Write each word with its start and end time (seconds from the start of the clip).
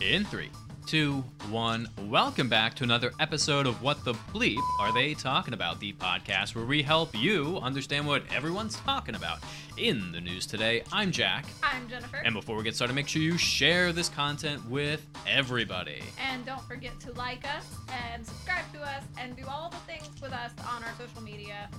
In 0.00 0.26
three, 0.26 0.50
two, 0.86 1.24
one. 1.48 1.88
Welcome 2.02 2.50
back 2.50 2.74
to 2.74 2.84
another 2.84 3.12
episode 3.18 3.66
of 3.66 3.82
What 3.82 4.04
the 4.04 4.12
Bleep 4.34 4.60
Are 4.78 4.92
They 4.92 5.14
Talking 5.14 5.54
About? 5.54 5.80
The 5.80 5.94
podcast 5.94 6.54
where 6.54 6.66
we 6.66 6.82
help 6.82 7.14
you 7.14 7.58
understand 7.62 8.06
what 8.06 8.22
everyone's 8.30 8.76
talking 8.76 9.14
about. 9.14 9.38
In 9.78 10.12
the 10.12 10.20
news 10.20 10.46
today, 10.46 10.82
I'm 10.92 11.10
Jack. 11.10 11.46
I'm 11.62 11.88
Jennifer. 11.88 12.18
And 12.18 12.34
before 12.34 12.56
we 12.56 12.62
get 12.62 12.76
started, 12.76 12.92
make 12.92 13.08
sure 13.08 13.22
you 13.22 13.38
share 13.38 13.90
this 13.90 14.10
content 14.10 14.68
with 14.68 15.06
everybody. 15.26 16.02
And 16.22 16.44
don't 16.44 16.62
forget 16.64 17.00
to 17.00 17.12
like 17.12 17.46
us 17.48 17.66
and 18.12 18.24
subscribe 18.24 18.70
to 18.74 18.82
us 18.82 19.02
and 19.18 19.34
do 19.34 19.44
all 19.48 19.70
the 19.70 19.92
things 19.92 20.10
with 20.20 20.32
us 20.32 20.52
on 20.68 20.84
our 20.84 20.92
social 20.98 21.22
media. 21.22 21.70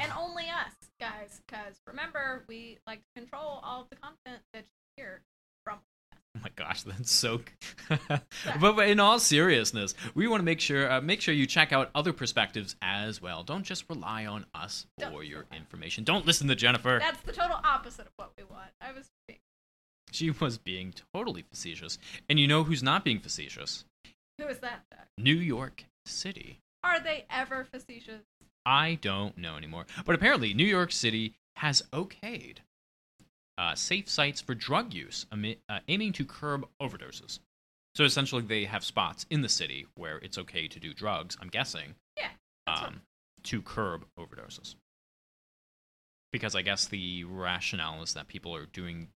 And 0.00 0.10
only 0.18 0.44
us, 0.44 0.72
guys, 0.98 1.40
because 1.46 1.76
remember, 1.86 2.44
we 2.48 2.78
like 2.84 2.98
to 2.98 3.20
control 3.20 3.60
all 3.62 3.82
of 3.82 3.90
the 3.90 3.96
content 3.96 4.42
that 4.52 4.64
you 4.64 5.02
hear 5.04 5.22
Oh 6.36 6.40
my 6.42 6.50
gosh, 6.56 6.82
that's 6.82 7.10
so. 7.12 7.40
but, 7.88 8.22
but 8.60 8.88
in 8.88 9.00
all 9.00 9.18
seriousness, 9.18 9.94
we 10.14 10.26
want 10.26 10.40
to 10.40 10.44
make 10.44 10.60
sure 10.60 10.90
uh, 10.90 11.00
make 11.00 11.20
sure 11.20 11.34
you 11.34 11.46
check 11.46 11.72
out 11.72 11.90
other 11.94 12.12
perspectives 12.12 12.76
as 12.82 13.20
well. 13.22 13.42
Don't 13.42 13.64
just 13.64 13.84
rely 13.88 14.26
on 14.26 14.46
us 14.54 14.86
Don't 14.98 15.12
for 15.12 15.22
your 15.22 15.40
rely. 15.40 15.56
information. 15.58 16.04
Don't 16.04 16.26
listen 16.26 16.48
to 16.48 16.54
Jennifer. 16.54 16.98
That's 17.00 17.22
the 17.22 17.32
total 17.32 17.58
opposite 17.64 18.06
of 18.06 18.12
what 18.16 18.32
we 18.36 18.44
want. 18.44 18.70
I 18.80 18.92
was 18.92 19.10
being. 19.28 19.38
She 20.10 20.30
was 20.30 20.58
being 20.58 20.94
totally 21.12 21.42
facetious. 21.42 21.98
And 22.28 22.38
you 22.38 22.46
know 22.46 22.62
who's 22.62 22.82
not 22.84 23.04
being 23.04 23.18
facetious? 23.18 23.84
Who 24.38 24.46
is 24.46 24.58
that, 24.58 24.84
Jack? 24.92 25.08
New 25.18 25.34
York 25.34 25.84
City. 26.06 26.60
Are 26.84 27.00
they 27.00 27.24
ever 27.30 27.64
facetious? 27.64 28.22
I 28.66 28.98
don't 29.00 29.36
know 29.36 29.56
anymore. 29.56 29.86
But 30.04 30.14
apparently, 30.14 30.54
New 30.54 30.66
York 30.66 30.92
City 30.92 31.34
has 31.56 31.82
okayed 31.92 32.58
uh, 33.58 33.74
safe 33.74 34.08
sites 34.08 34.40
for 34.40 34.54
drug 34.54 34.92
use, 34.92 35.26
ami- 35.32 35.58
uh, 35.68 35.80
aiming 35.88 36.12
to 36.14 36.24
curb 36.24 36.66
overdoses. 36.80 37.38
So 37.94 38.04
essentially, 38.04 38.42
they 38.42 38.64
have 38.64 38.84
spots 38.84 39.24
in 39.30 39.42
the 39.42 39.48
city 39.48 39.86
where 39.94 40.18
it's 40.18 40.38
okay 40.38 40.66
to 40.68 40.80
do 40.80 40.92
drugs, 40.92 41.36
I'm 41.40 41.48
guessing, 41.48 41.94
Yeah. 42.16 42.30
um, 42.66 43.02
to 43.44 43.62
curb 43.62 44.06
overdoses. 44.18 44.74
Because 46.32 46.56
I 46.56 46.62
guess 46.62 46.86
the 46.86 47.22
rationale 47.24 48.02
is 48.02 48.14
that 48.14 48.26
people 48.26 48.54
are 48.56 48.66
doing 48.66 49.08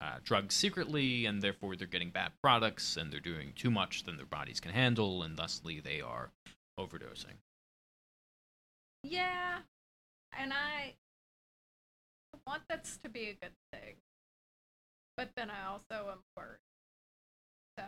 uh, 0.00 0.18
drugs 0.24 0.54
secretly, 0.54 1.26
and 1.26 1.42
therefore 1.42 1.76
they're 1.76 1.86
getting 1.86 2.10
bad 2.10 2.32
products, 2.42 2.96
and 2.96 3.12
they're 3.12 3.20
doing 3.20 3.52
too 3.54 3.70
much 3.70 4.04
than 4.04 4.16
their 4.16 4.24
bodies 4.24 4.60
can 4.60 4.72
handle, 4.72 5.22
and 5.22 5.36
thusly 5.36 5.80
they 5.80 6.00
are 6.00 6.30
overdosing. 6.80 7.34
Yeah. 9.02 9.58
And 10.38 10.52
I 10.52 10.94
want 12.46 12.62
this 12.68 12.98
to 13.02 13.08
be 13.08 13.28
a 13.28 13.34
good 13.34 13.54
thing. 13.72 13.96
But 15.16 15.30
then 15.36 15.50
I 15.50 15.70
also 15.70 16.10
am 16.10 16.18
worried. 16.36 16.58
So, 17.78 17.84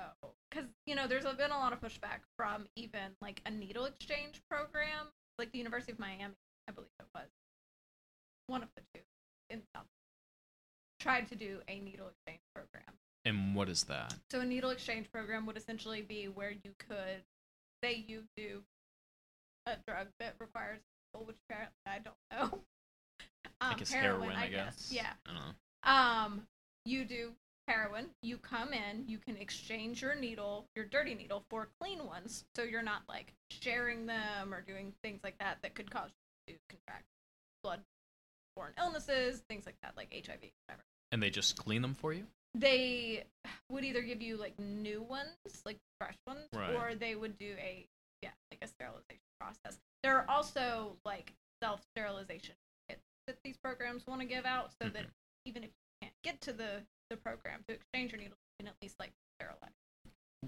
because, 0.50 0.68
you 0.86 0.94
know, 0.94 1.06
there's 1.06 1.24
been 1.24 1.50
a 1.50 1.58
lot 1.58 1.72
of 1.72 1.80
pushback 1.80 2.20
from 2.36 2.66
even 2.76 3.16
like 3.20 3.40
a 3.46 3.50
needle 3.50 3.86
exchange 3.86 4.40
program, 4.48 5.08
like 5.38 5.50
the 5.52 5.58
University 5.58 5.92
of 5.92 5.98
Miami, 5.98 6.34
I 6.68 6.72
believe 6.72 6.90
it 7.00 7.06
was. 7.14 7.28
One 8.46 8.62
of 8.62 8.68
the 8.76 8.82
two 8.94 9.00
in 9.48 9.62
South. 9.74 9.86
Tried 11.00 11.28
to 11.28 11.34
do 11.34 11.60
a 11.68 11.80
needle 11.80 12.08
exchange 12.08 12.42
program. 12.54 12.94
And 13.24 13.54
what 13.54 13.68
is 13.68 13.84
that? 13.84 14.14
So 14.30 14.40
a 14.40 14.44
needle 14.44 14.70
exchange 14.70 15.10
program 15.12 15.46
would 15.46 15.56
essentially 15.56 16.02
be 16.02 16.26
where 16.26 16.50
you 16.50 16.72
could 16.78 17.22
say 17.82 18.04
you 18.06 18.24
do 18.36 18.62
a 19.66 19.76
drug 19.86 20.08
that 20.18 20.34
requires 20.38 20.80
needle, 21.12 21.26
which 21.26 21.36
apparently 21.48 21.76
I 21.86 21.98
don't 21.98 22.52
know. 22.52 22.60
Um, 23.60 23.72
I 23.72 23.74
guess 23.74 23.92
heroin, 23.92 24.30
I 24.32 24.48
guess. 24.48 24.90
Yeah. 24.92 25.10
I 25.26 25.30
don't 25.32 25.36
know. 25.36 25.90
Um, 25.92 26.42
you 26.84 27.04
do 27.04 27.32
heroin. 27.68 28.06
You 28.22 28.38
come 28.38 28.72
in. 28.72 29.04
You 29.06 29.18
can 29.18 29.36
exchange 29.36 30.02
your 30.02 30.14
needle, 30.14 30.64
your 30.74 30.86
dirty 30.86 31.14
needle, 31.14 31.44
for 31.50 31.68
clean 31.80 32.04
ones. 32.06 32.44
So 32.56 32.62
you're 32.62 32.82
not 32.82 33.02
like 33.08 33.32
sharing 33.50 34.06
them 34.06 34.52
or 34.54 34.60
doing 34.62 34.92
things 35.02 35.20
like 35.22 35.36
that 35.38 35.58
that 35.62 35.74
could 35.74 35.90
cause 35.90 36.10
you 36.46 36.54
to 36.54 36.58
contract 36.68 37.04
blood-borne 37.62 38.72
illnesses, 38.78 39.42
things 39.48 39.66
like 39.66 39.76
that, 39.82 39.92
like 39.96 40.08
HIV, 40.12 40.40
whatever 40.66 40.82
And 41.12 41.22
they 41.22 41.30
just 41.30 41.56
clean 41.56 41.82
them 41.82 41.94
for 41.94 42.12
you? 42.12 42.26
they 42.56 43.22
would 43.70 43.84
either 43.84 44.02
give 44.02 44.20
you 44.20 44.36
like 44.36 44.58
new 44.58 45.02
ones, 45.02 45.28
like 45.64 45.78
fresh 46.00 46.16
ones, 46.26 46.48
Right. 46.52 46.74
or 46.74 46.96
they 46.96 47.14
would 47.14 47.38
do 47.38 47.54
a 47.60 47.86
yeah, 48.22 48.30
like 48.50 48.58
a 48.62 48.66
sterilization 48.66 49.20
process. 49.38 49.78
There 50.02 50.16
are 50.18 50.24
also 50.28 50.96
like 51.04 51.32
self 51.62 51.80
sterilization 51.94 52.56
that 53.30 53.38
these 53.44 53.56
programs 53.56 54.06
want 54.06 54.20
to 54.20 54.26
give 54.26 54.44
out, 54.44 54.72
so 54.82 54.88
that 54.88 55.04
Mhm. 55.06 55.10
even 55.44 55.62
if 55.64 55.70
you 55.70 55.84
can't 56.02 56.14
get 56.22 56.40
to 56.42 56.52
the 56.52 56.86
the 57.10 57.16
program 57.16 57.64
to 57.68 57.74
exchange 57.74 58.12
your 58.12 58.20
needles, 58.20 58.38
you 58.58 58.64
can 58.64 58.68
at 58.68 58.80
least 58.82 58.98
like 59.00 59.12
sterilize. 59.36 59.72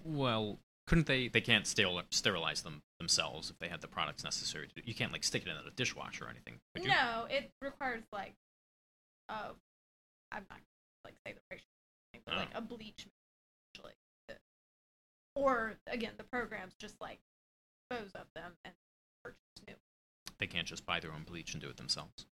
Well, 0.04 0.60
couldn't 0.86 1.06
they? 1.08 1.26
They 1.28 1.40
can't 1.40 1.64
steril- 1.64 2.06
sterilize 2.12 2.62
them 2.62 2.82
themselves 2.98 3.50
if 3.50 3.58
they 3.58 3.68
had 3.68 3.80
the 3.80 3.88
products 3.88 4.22
necessary 4.22 4.68
to. 4.68 4.86
You 4.86 4.94
can't 4.94 5.12
like 5.12 5.24
stick 5.24 5.42
it 5.42 5.48
in 5.48 5.56
a 5.56 5.70
dishwasher 5.72 6.26
or 6.26 6.28
anything. 6.28 6.60
No, 6.76 7.26
it 7.30 7.52
requires 7.60 8.04
like 8.12 8.34
uh, 9.28 9.54
I'm 10.30 10.46
not 10.50 10.60
like 11.04 11.14
say 11.26 11.32
the 11.32 11.40
ratio, 11.50 11.66
but 12.26 12.36
like 12.36 12.48
Oh. 12.54 12.58
a 12.58 12.60
bleach, 12.60 13.06
actually. 13.74 13.94
Or 15.34 15.78
again, 15.86 16.14
the 16.16 16.24
programs 16.24 16.74
just 16.74 17.00
like 17.00 17.18
dispose 17.90 18.12
of 18.12 18.26
them 18.34 18.56
and 18.64 18.74
purchase 19.24 19.38
new. 19.66 19.74
They 20.38 20.46
can't 20.46 20.66
just 20.68 20.84
buy 20.86 21.00
their 21.00 21.12
own 21.12 21.24
bleach 21.24 21.54
and 21.54 21.60
do 21.62 21.68
it 21.68 21.76
themselves. 21.76 22.26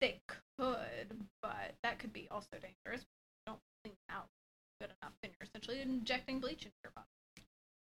They 0.00 0.20
could, 0.58 1.26
but 1.42 1.74
that 1.82 1.98
could 1.98 2.12
be 2.12 2.26
also 2.30 2.52
dangerous. 2.52 3.02
You 3.02 3.52
don't 3.52 3.60
clean 3.84 3.96
out 4.10 4.28
good 4.80 4.90
enough, 5.02 5.12
then 5.22 5.32
you're 5.38 5.46
essentially 5.46 5.82
injecting 5.82 6.40
bleach 6.40 6.62
into 6.62 6.76
your 6.82 6.92
body. 6.94 7.06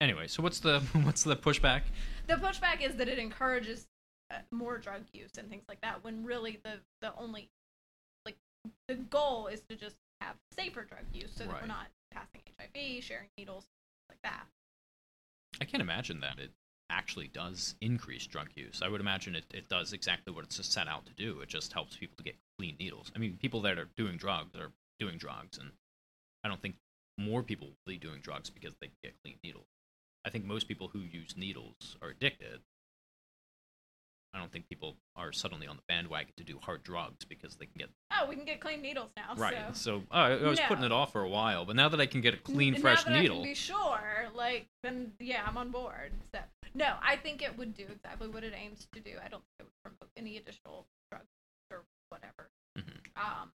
Anyway, 0.00 0.27
so 0.27 0.43
what's 0.43 0.61
the 0.61 0.81
what's 1.03 1.22
the 1.22 1.37
pushback? 1.37 1.83
The 2.27 2.34
pushback 2.34 2.84
is 2.84 2.97
that 2.97 3.09
it 3.09 3.19
encourages 3.19 3.87
uh, 4.31 4.39
more 4.50 4.78
drug 4.78 5.03
use 5.12 5.31
and 5.39 5.49
things 5.49 5.65
like 5.69 5.81
that. 5.81 6.03
When 6.03 6.25
really 6.25 6.59
the 6.65 6.81
the 7.00 7.12
only 7.16 7.50
like 8.25 8.37
the 8.89 8.95
goal 8.95 9.47
is 9.47 9.62
to 9.69 9.77
just 9.77 9.97
have 10.21 10.37
safer 10.56 10.84
drug 10.84 11.05
use, 11.12 11.31
so 11.34 11.45
that 11.45 11.60
we're 11.60 11.69
not 11.69 11.87
passing 12.12 12.41
HIV, 12.59 13.03
sharing 13.05 13.28
needles, 13.37 13.66
like 14.09 14.19
that. 14.22 14.47
I 15.60 15.65
can't 15.65 15.81
imagine 15.81 16.21
that 16.21 16.39
it 16.39 16.50
actually 16.91 17.28
does 17.28 17.75
increase 17.81 18.26
drug 18.26 18.49
use. 18.54 18.81
I 18.82 18.88
would 18.88 19.00
imagine 19.00 19.34
it, 19.34 19.44
it 19.53 19.69
does 19.69 19.93
exactly 19.93 20.32
what 20.32 20.44
it's 20.44 20.65
set 20.66 20.88
out 20.88 21.06
to 21.06 21.12
do. 21.12 21.41
It 21.41 21.49
just 21.49 21.72
helps 21.72 21.97
people 21.97 22.16
to 22.16 22.22
get 22.22 22.37
clean 22.59 22.76
needles. 22.78 23.12
I 23.15 23.19
mean, 23.19 23.38
people 23.41 23.60
that 23.62 23.78
are 23.78 23.88
doing 23.97 24.16
drugs 24.16 24.56
are 24.56 24.72
doing 24.98 25.19
drugs, 25.19 25.59
and 25.59 25.71
I 26.44 26.48
don't 26.48 26.60
think 26.60 26.77
more 27.19 27.43
people 27.43 27.69
will 27.69 27.93
be 27.93 27.98
doing 27.98 28.21
drugs 28.21 28.50
because 28.50 28.75
they 28.81 28.88
can 28.88 28.97
get 29.03 29.15
clean 29.22 29.37
needles. 29.43 29.66
I 30.25 30.31
think 30.31 30.44
most 30.44 30.69
people 30.69 30.88
who 30.88 31.00
use 31.00 31.37
needles 31.37 31.97
are 32.03 32.09
addicted. 32.09 32.60
I 34.34 34.39
don't 34.39 34.53
think 34.53 34.69
people 34.69 34.97
are 35.16 35.33
suddenly 35.33 35.66
on 35.66 35.77
the 35.77 35.83
bandwagon 35.89 36.33
to 36.37 36.44
do 36.44 36.59
hard 36.62 36.83
drugs 36.83 37.25
because 37.25 37.56
they 37.56 37.65
can 37.66 37.75
get 37.78 37.89
Oh, 38.12 38.27
we 38.28 38.37
can 38.37 38.44
get 38.44 38.61
clean 38.61 38.83
needles 38.83 39.11
now. 39.16 39.34
right. 39.37 39.75
So. 39.75 40.00
So 40.00 40.03
I 40.11 40.34
was 40.37 40.61
putting 40.61 40.84
it 40.84 40.93
off 40.93 41.12
for 41.12 41.22
a 41.22 41.28
while, 41.28 41.65
but 41.65 41.77
now 41.77 41.89
that 41.89 42.00
I 42.00 42.06
can 42.06 42.21
get 42.21 42.34
a 42.34 42.37
clean, 42.37 42.75
N- 42.75 42.81
fresh 42.81 43.06
now 43.06 43.12
that 43.12 43.21
needle, 43.21 43.37
I 43.37 43.41
can 43.41 43.50
be 43.50 43.55
sure, 43.55 44.28
like 44.34 44.66
then 44.83 45.12
yeah, 45.19 45.44
I'm 45.47 45.56
on 45.56 45.71
board. 45.71 46.12
So 46.33 46.41
no, 46.75 46.94
I 47.03 47.16
think 47.16 47.43
it 47.43 47.56
would 47.56 47.75
do 47.75 47.87
exactly 47.91 48.28
what 48.28 48.44
it 48.44 48.53
aims 48.55 48.87
to 48.93 49.00
do. 49.00 49.12
I 49.25 49.28
don't 49.28 49.43
think 49.43 49.61
it 49.61 49.65
would 49.65 49.83
promote 49.83 50.11
any 50.16 50.37
additional 50.37 50.87
drugs 51.10 51.27
or 51.71 51.84
whatever. 52.10 52.50
Mhm. 52.78 53.00
Um, 53.16 53.53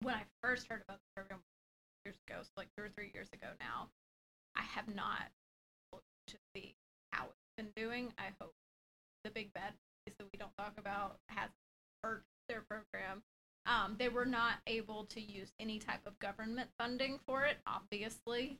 when 0.00 0.14
I 0.14 0.24
first 0.42 0.66
heard 0.68 0.82
about 0.82 0.98
the 0.98 1.20
program 1.22 1.40
years 2.04 2.16
ago, 2.28 2.40
so 2.42 2.50
like 2.56 2.68
two 2.76 2.82
or 2.84 2.88
three 2.88 3.10
years 3.14 3.28
ago 3.32 3.48
now, 3.60 3.88
I 4.56 4.62
have 4.62 4.92
not 4.94 5.30
looked 5.92 6.04
to 6.28 6.36
see 6.54 6.74
how 7.12 7.26
it's 7.26 7.50
been 7.56 7.70
doing. 7.76 8.12
I 8.18 8.30
hope 8.40 8.54
the 9.24 9.30
big 9.30 9.52
bad 9.52 9.72
piece 10.06 10.14
that 10.18 10.26
we 10.32 10.38
don't 10.38 10.56
talk 10.56 10.74
about 10.78 11.18
has 11.28 11.50
hurt 12.02 12.24
their 12.48 12.62
program. 12.68 13.22
Um, 13.66 13.96
they 13.98 14.08
were 14.08 14.24
not 14.24 14.54
able 14.66 15.04
to 15.06 15.20
use 15.20 15.52
any 15.60 15.78
type 15.78 16.00
of 16.06 16.18
government 16.18 16.70
funding 16.78 17.18
for 17.26 17.44
it, 17.44 17.58
obviously. 17.66 18.58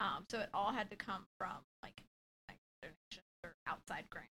Um, 0.00 0.24
so 0.30 0.40
it 0.40 0.48
all 0.54 0.72
had 0.72 0.90
to 0.90 0.96
come 0.96 1.24
from 1.38 1.56
like, 1.82 2.00
like 2.48 2.58
donations 2.82 3.24
or 3.44 3.54
outside 3.66 4.04
grants, 4.10 4.30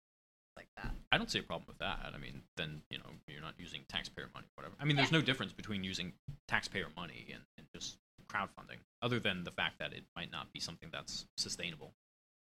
like 0.57 0.69
that. 0.77 0.93
I 1.11 1.19
don't 1.19 1.31
see 1.31 1.39
a 1.39 1.43
problem 1.43 1.65
with 1.67 1.79
that. 1.79 2.13
I 2.15 2.19
mean, 2.19 2.43
then 2.57 2.83
you 2.91 2.99
know 2.99 3.11
you're 3.27 3.41
not 3.43 3.55
using 3.59 3.83
taxpayer 3.89 4.29
money, 4.35 4.47
or 4.57 4.63
whatever. 4.63 4.77
I 4.81 4.85
mean, 4.85 4.97
there's 4.97 5.11
Yeah. 5.11 5.19
no 5.19 5.25
difference 5.25 5.53
between 5.53 5.83
using 5.83 6.13
taxpayer 6.47 6.89
money 6.97 7.27
and, 7.33 7.43
and 7.59 7.67
just 7.75 7.97
crowdfunding, 8.29 8.79
other 9.03 9.19
than 9.19 9.45
the 9.45 9.51
fact 9.51 9.79
that 9.79 9.93
it 9.93 10.05
might 10.17 10.31
not 10.31 10.53
be 10.53 10.61
something 10.61 10.89
that's 10.93 11.27
sustainable. 11.37 11.93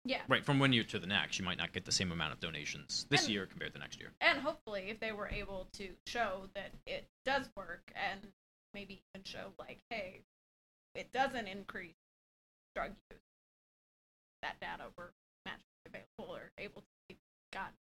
Yeah. 0.06 0.22
Right, 0.28 0.44
from 0.44 0.60
one 0.60 0.74
year 0.74 0.84
to 0.84 1.00
the 1.00 1.08
next, 1.08 1.40
you 1.40 1.46
might 1.46 1.58
not 1.58 1.72
get 1.72 1.86
the 1.86 1.92
same 1.92 2.12
amount 2.12 2.34
of 2.34 2.40
donations 2.40 3.06
this 3.10 3.24
And- 3.24 3.34
year 3.34 3.46
compared 3.46 3.74
to 3.74 3.80
next 3.80 4.00
year. 4.00 4.12
And 4.20 4.40
hopefully, 4.40 4.90
if 4.90 5.00
they 5.00 5.12
were 5.14 5.30
able 5.30 5.68
to 5.74 5.96
show 6.08 6.50
that 6.56 6.74
it 6.86 7.08
does 7.26 7.50
work 7.56 7.92
and 7.96 8.34
maybe 8.74 9.02
even 9.14 9.24
show, 9.24 9.54
like, 9.58 9.80
hey, 9.90 10.22
it 10.94 11.12
doesn't 11.14 11.48
increase 11.48 11.96
drug 12.76 12.92
use, 13.12 13.20
that 14.42 14.60
data 14.60 14.92
were 14.98 15.14
magically 15.46 15.64
available 15.86 16.36
or 16.36 16.52
able 16.58 16.82
to 16.82 16.88
be 17.08 17.18
gotten, 17.54 17.74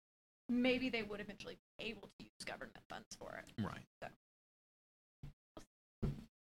maybe 0.47 0.89
they 0.89 1.03
would 1.03 1.19
eventually 1.19 1.57
be 1.77 1.85
able 1.85 2.07
to 2.19 2.23
use 2.23 2.45
government 2.45 2.77
funds 2.89 3.15
for 3.19 3.43
it. 3.45 3.61
Right. 3.61 3.85
So. 4.01 4.09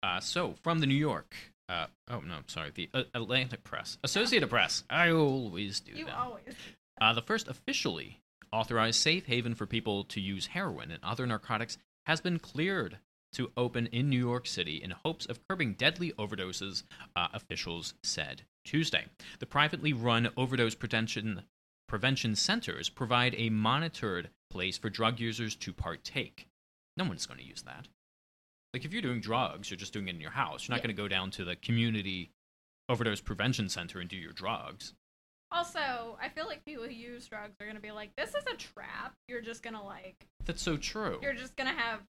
Uh, 0.02 0.20
so, 0.20 0.54
from 0.64 0.80
the 0.80 0.88
New 0.88 0.96
York 0.96 1.36
Uh, 1.70 1.86
oh 2.10 2.20
no, 2.22 2.34
I'm 2.34 2.48
sorry. 2.48 2.72
The 2.74 2.90
uh, 2.94 3.04
Atlantic 3.14 3.64
Press, 3.64 3.98
Associated 4.04 4.50
Press. 4.50 4.84
I 4.90 5.12
always 5.12 5.80
do 5.80 5.92
You 5.94 6.06
that. 6.06 6.18
always. 6.18 6.56
Uh, 7.00 7.14
the 7.14 7.22
first 7.22 7.48
officially 7.48 8.20
authorized 8.52 9.00
safe 9.00 9.28
haven 9.28 9.54
for 9.54 9.66
people 9.68 10.04
to 10.06 10.20
use 10.20 10.48
heroin 10.48 10.90
and 10.92 11.04
other 11.04 11.28
narcotics 11.28 11.78
has 12.08 12.20
been 12.22 12.40
cleared 12.40 12.98
to 13.34 13.52
open 13.56 13.86
in 13.88 14.10
New 14.10 14.18
York 14.18 14.48
City 14.48 14.82
in 14.84 14.90
hopes 15.06 15.28
of 15.28 15.40
curbing 15.48 15.74
deadly 15.74 16.12
overdoses, 16.18 16.82
uh, 17.16 17.28
officials 17.34 17.94
said 18.04 18.42
Tuesday. 18.66 19.06
The 19.38 19.46
privately 19.46 19.94
run 19.94 20.30
overdose 20.36 20.74
prevention 20.74 21.44
prevention 21.88 22.36
centers 22.36 22.90
provide 22.90 23.34
a 23.38 23.50
monitored 23.50 24.30
place 24.50 24.78
for 24.78 24.90
drug 24.90 25.20
users 25.20 25.56
to 25.56 25.74
partake. 25.74 26.48
No 26.98 27.04
one's 27.06 27.26
going 27.26 27.40
to 27.40 27.46
use 27.46 27.62
that. 27.64 27.88
Like 28.74 28.86
if 28.86 28.94
you're 28.94 29.02
doing 29.02 29.20
drugs, 29.22 29.70
you're 29.70 29.78
just 29.78 29.94
doing 29.94 30.08
it 30.08 30.16
in 30.16 30.22
your 30.22 30.32
house. 30.32 30.68
You're 30.68 30.74
not 30.76 30.82
Yeah. 30.82 30.88
going 30.88 30.96
to 30.96 31.02
go 31.02 31.08
down 31.08 31.32
to 31.32 31.46
the 31.46 31.56
community 31.56 32.32
overdose 32.88 33.22
prevention 33.22 33.70
center 33.70 34.00
and 34.00 34.10
do 34.10 34.16
your 34.18 34.32
drugs. 34.34 34.94
Also, 35.52 36.18
I 36.22 36.30
feel 36.30 36.46
like 36.46 36.64
people 36.64 36.84
who 36.84 36.92
use 36.92 37.28
drugs 37.28 37.56
are 37.60 37.66
gonna 37.66 37.80
be 37.80 37.90
like, 37.92 38.16
"This 38.16 38.36
is 38.36 38.46
a 38.46 38.56
trap. 38.56 39.16
You're 39.28 39.42
just 39.42 39.64
gonna 39.64 39.84
like, 39.84 40.28
That's 40.46 40.62
so 40.62 40.78
true. 40.78 41.18
you're 41.24 41.34
just 41.34 41.56
gonna 41.56 41.74
have." 41.74 42.02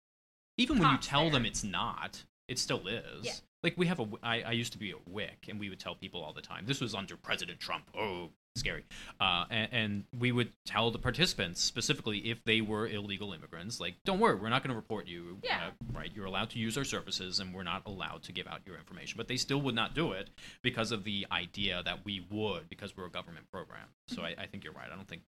even 0.56 0.76
when 0.80 0.90
you 0.90 0.98
tell 0.98 1.30
them 1.30 1.46
it's 1.46 1.62
not 1.62 2.24
it 2.48 2.58
still 2.58 2.88
is 2.88 3.24
Yeah. 3.24 3.34
like 3.62 3.76
we 3.76 3.86
have 3.86 4.00
a 4.00 4.08
I, 4.24 4.42
I 4.42 4.50
used 4.52 4.72
to 4.72 4.78
be 4.78 4.90
a 4.90 4.96
WIC 5.06 5.46
and 5.48 5.60
we 5.60 5.68
would 5.68 5.78
tell 5.78 5.94
people 5.94 6.20
all 6.20 6.32
the 6.32 6.42
time 6.42 6.66
this 6.66 6.80
was 6.80 6.96
under 6.96 7.16
president 7.16 7.60
trump 7.60 7.88
oh 7.96 8.32
scary 8.58 8.84
uh, 9.20 9.44
and, 9.50 9.68
and 9.72 10.04
we 10.18 10.32
would 10.32 10.50
tell 10.66 10.90
the 10.90 10.98
participants 10.98 11.62
specifically 11.62 12.18
if 12.18 12.42
they 12.44 12.60
were 12.60 12.86
illegal 12.86 13.32
immigrants 13.32 13.80
like 13.80 13.94
don't 14.04 14.18
worry 14.20 14.34
we're 14.36 14.48
not 14.48 14.62
going 14.62 14.70
to 14.70 14.76
report 14.76 15.06
you 15.06 15.38
Yeah. 15.42 15.68
uh, 15.68 15.98
right 15.98 16.10
you're 16.14 16.26
allowed 16.26 16.50
to 16.50 16.58
use 16.58 16.76
our 16.76 16.84
services 16.84 17.40
and 17.40 17.54
we're 17.54 17.62
not 17.62 17.82
allowed 17.86 18.22
to 18.24 18.32
give 18.32 18.46
out 18.46 18.60
your 18.66 18.76
information 18.76 19.14
but 19.16 19.28
they 19.28 19.36
still 19.36 19.60
would 19.62 19.74
not 19.74 19.94
do 19.94 20.12
it 20.12 20.28
because 20.62 20.92
of 20.92 21.04
the 21.04 21.26
idea 21.32 21.82
that 21.84 22.04
we 22.04 22.26
would 22.30 22.68
because 22.68 22.96
we're 22.96 23.06
a 23.06 23.10
government 23.10 23.46
program 23.52 23.86
so 24.08 24.22
I, 24.22 24.34
I 24.38 24.46
think 24.46 24.64
you're 24.64 24.72
right 24.74 24.88
i 24.92 24.96
don't 24.96 25.08
think 25.08 25.22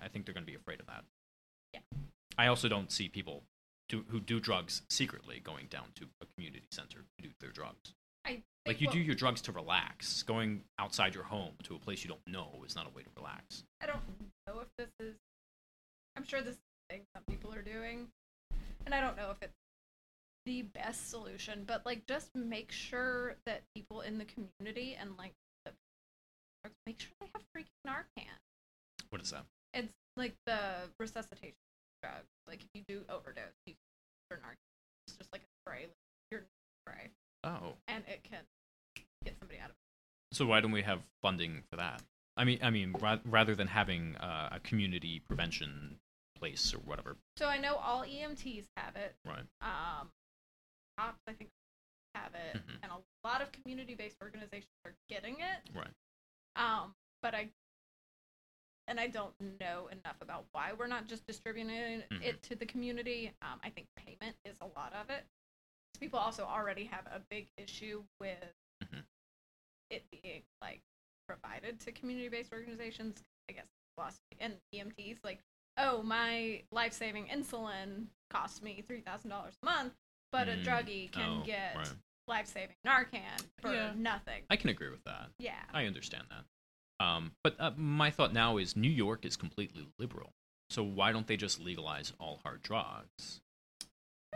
i 0.00 0.08
think 0.08 0.24
they're 0.24 0.34
going 0.34 0.46
to 0.46 0.50
be 0.50 0.56
afraid 0.56 0.80
of 0.80 0.86
that 0.86 1.04
Yeah. 1.72 1.80
i 2.38 2.46
also 2.46 2.68
don't 2.68 2.90
see 2.90 3.08
people 3.08 3.42
do, 3.88 4.04
who 4.08 4.18
do 4.18 4.40
drugs 4.40 4.80
secretly 4.88 5.40
going 5.44 5.66
down 5.68 5.88
to 5.96 6.06
a 6.22 6.26
community 6.34 6.64
center 6.70 7.00
to 7.18 7.22
do 7.28 7.30
their 7.38 7.50
drugs. 7.50 7.92
I 8.24 8.28
think 8.30 8.44
Like 8.66 8.80
you 8.80 8.86
what- 8.86 8.92
do 8.94 9.00
your 9.00 9.14
drugs 9.14 9.42
to 9.42 9.52
relax. 9.52 10.22
Going 10.22 10.64
outside 10.78 11.14
your 11.14 11.24
home 11.24 11.54
to 11.64 11.74
a 11.74 11.78
place 11.78 12.02
you 12.04 12.08
don't 12.08 12.26
know 12.26 12.62
is 12.66 12.74
not 12.74 12.86
a 12.86 12.90
way 12.90 13.02
to 13.02 13.10
relax. 13.16 13.64
I 13.80 13.86
don't 13.86 14.02
know 14.46 14.60
if 14.60 14.68
this 14.78 14.90
is. 15.00 15.14
I'm 16.16 16.24
sure 16.24 16.40
this 16.40 16.54
is 16.54 16.60
a 16.90 16.92
thing 16.94 17.02
some 17.14 17.24
people 17.28 17.52
are 17.52 17.62
doing, 17.62 18.08
and 18.86 18.94
I 18.94 19.00
don't 19.00 19.16
know 19.16 19.30
if 19.30 19.42
it's 19.42 19.52
the 20.46 20.62
best 20.62 21.10
solution. 21.10 21.64
But 21.66 21.84
like, 21.84 22.06
just 22.06 22.34
make 22.34 22.70
sure 22.72 23.36
that 23.46 23.62
people 23.74 24.00
in 24.00 24.18
the 24.18 24.24
community 24.24 24.94
and 24.98 25.16
like 25.18 25.32
the 25.64 25.72
make 26.86 27.00
sure 27.00 27.10
they 27.20 27.26
have 27.34 27.42
freaking 27.54 27.86
Narcan. 27.86 28.24
What 29.10 29.20
is 29.20 29.30
that? 29.30 29.44
It's 29.74 29.92
like 30.16 30.34
the 30.46 30.88
resuscitation 30.98 31.56
drug. 32.02 32.22
Like 32.46 32.62
if 32.62 32.68
you 32.74 32.82
do 32.88 33.02
overdose, 33.08 33.44
you 33.66 33.74
can 34.30 34.38
Narcan. 34.38 34.54
It's 35.08 35.16
just 35.18 35.32
like 35.32 35.42
a 35.42 35.50
spray, 35.62 35.82
like 35.82 35.90
your 36.30 36.42
spray, 36.86 37.10
Oh, 37.44 37.74
and 37.88 38.02
it 38.08 38.22
can 38.24 38.40
get 39.24 39.36
somebody 39.38 39.60
out 39.60 39.70
of. 39.70 39.76
it. 39.76 40.36
so 40.36 40.46
why 40.46 40.60
don't 40.60 40.72
we 40.72 40.82
have 40.82 41.00
funding 41.22 41.62
for 41.70 41.76
that? 41.76 42.02
I 42.36 42.44
mean, 42.44 42.58
I 42.62 42.70
mean, 42.70 42.92
ra- 42.98 43.20
rather 43.24 43.54
than 43.54 43.68
having 43.68 44.16
uh, 44.16 44.48
a 44.52 44.60
community 44.60 45.20
prevention 45.20 46.00
place 46.36 46.74
or 46.74 46.78
whatever, 46.78 47.16
So 47.36 47.46
I 47.46 47.58
know 47.58 47.76
all 47.76 48.02
EMTs 48.02 48.64
have 48.76 48.96
it. 48.96 49.14
right? 49.24 49.44
um, 49.60 50.08
cops 50.98 51.20
I 51.28 51.32
think 51.32 51.50
have 52.14 52.32
it, 52.34 52.56
Mhm. 52.56 52.78
and 52.82 52.92
a 52.92 53.26
lot 53.26 53.40
of 53.42 53.50
community-based 53.52 54.16
organizations 54.22 54.72
are 54.84 54.94
getting 55.08 55.34
it. 55.40 55.70
Right. 55.74 55.90
Um, 56.56 56.94
but 57.22 57.34
I 57.34 57.50
and 58.86 59.00
I 59.00 59.06
don't 59.06 59.34
know 59.60 59.86
enough 59.88 60.16
about 60.20 60.44
why 60.52 60.72
we're 60.74 60.86
not 60.88 61.06
just 61.06 61.26
distributing 61.26 62.02
Mhm. 62.10 62.22
it 62.22 62.42
to 62.42 62.54
the 62.54 62.66
community. 62.66 63.32
Um, 63.40 63.58
I 63.62 63.70
think 63.70 63.88
payment 63.96 64.36
is 64.44 64.58
a 64.60 64.66
lot 64.66 64.92
of 64.92 65.08
it. 65.08 65.26
People 66.00 66.18
also 66.18 66.44
already 66.44 66.84
have 66.84 67.06
a 67.06 67.20
big 67.30 67.48
issue 67.56 68.04
with 68.20 68.38
Mhm. 68.82 69.04
it 69.90 70.04
being 70.10 70.42
like 70.60 70.80
provided 71.28 71.80
to 71.80 71.92
community-based 71.92 72.52
organizations. 72.52 73.22
I 73.48 73.52
guess 73.52 73.68
philosophy 73.96 74.36
and 74.40 74.58
EMTs 74.72 75.18
like, 75.24 75.40
oh, 75.76 76.02
my 76.02 76.62
life-saving 76.72 77.26
insulin 77.28 78.06
costs 78.30 78.62
me 78.62 78.82
three 78.82 79.00
thousand 79.00 79.30
dollars 79.30 79.54
a 79.62 79.66
month, 79.66 79.94
but 80.32 80.48
a 80.48 80.52
Mm, 80.52 80.64
druggie 80.64 81.12
can 81.12 81.40
oh, 81.40 81.44
get 81.44 81.76
right. 81.76 81.96
life-saving 82.26 82.76
Narcan 82.86 83.38
for 83.60 83.72
Yeah. 83.72 83.92
nothing. 83.94 84.44
I 84.50 84.56
can 84.56 84.70
agree 84.70 84.88
with 84.90 85.04
that. 85.04 85.30
yeah. 85.38 85.64
I 85.72 85.86
understand 85.86 86.28
that. 86.30 86.44
Um, 87.04 87.34
but 87.42 87.58
uh, 87.60 87.72
my 87.76 88.10
thought 88.10 88.32
now 88.32 88.56
is 88.56 88.76
New 88.76 88.90
York 88.90 89.24
is 89.24 89.36
completely 89.36 89.86
liberal. 89.98 90.32
So 90.70 90.82
why 90.82 91.12
don't 91.12 91.26
they 91.26 91.36
just 91.36 91.60
legalize 91.60 92.12
all 92.18 92.38
hard 92.38 92.62
drugs? 92.62 93.40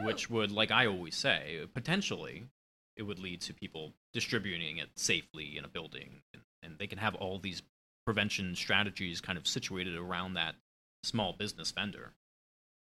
Which 0.00 0.30
would, 0.30 0.50
like 0.50 0.70
I 0.70 0.86
always 0.86 1.16
say, 1.16 1.66
potentially 1.74 2.44
it 2.96 3.02
would 3.02 3.18
lead 3.18 3.40
to 3.42 3.54
people 3.54 3.94
distributing 4.12 4.78
it 4.78 4.90
safely 4.96 5.56
in 5.56 5.64
a 5.64 5.68
building, 5.68 6.22
and, 6.32 6.42
and 6.62 6.78
they 6.78 6.86
can 6.86 6.98
have 6.98 7.14
all 7.14 7.38
these 7.38 7.62
prevention 8.04 8.54
strategies 8.56 9.20
kind 9.20 9.38
of 9.38 9.46
situated 9.46 9.94
around 9.96 10.34
that 10.34 10.54
small 11.02 11.32
business 11.32 11.70
vendor. 11.70 12.12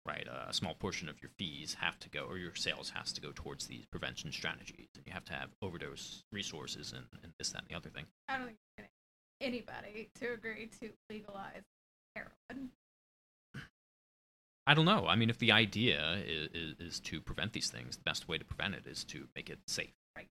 Right, 0.08 0.28
a 0.28 0.54
small 0.54 0.76
portion 0.76 1.10
of 1.10 1.20
your 1.20 1.32
fees 1.40 1.78
have 1.80 1.98
to 2.02 2.10
go, 2.10 2.26
or 2.26 2.38
your 2.38 2.54
sales 2.54 2.92
has 2.92 3.12
to 3.14 3.22
go 3.22 3.32
towards 3.34 3.66
these 3.66 3.88
prevention 3.88 4.32
strategies, 4.32 4.90
and 4.96 5.04
you 5.08 5.14
have 5.14 5.26
to 5.26 5.34
have 5.34 5.50
overdose 5.64 6.24
resources 6.32 6.94
and, 6.96 7.06
and 7.24 7.34
this, 7.40 7.50
that, 7.50 7.62
and 7.62 7.70
the 7.70 7.76
other 7.76 7.90
thing. 7.90 8.06
I 8.28 8.38
don't 8.38 8.46
think 8.46 8.90
anybody 9.42 10.10
to 10.20 10.34
agree 10.34 10.70
to 10.80 10.92
legalize 11.10 11.64
heroin. 12.16 12.70
I 14.68 14.74
don't 14.74 14.86
know. 14.86 15.06
I 15.08 15.16
mean, 15.16 15.30
if 15.30 15.38
the 15.38 15.52
idea 15.52 16.18
is, 16.26 16.50
is, 16.54 16.76
is 16.80 17.00
to 17.02 17.22
prevent 17.22 17.54
these 17.54 17.70
things, 17.70 17.98
the 17.98 18.04
best 18.04 18.28
way 18.28 18.38
to 18.38 18.46
prevent 18.46 18.74
it 18.74 18.88
is 18.88 19.04
to 19.06 19.28
make 19.36 19.50
it 19.50 19.60
safe, 19.68 19.92
Right. 20.16 20.28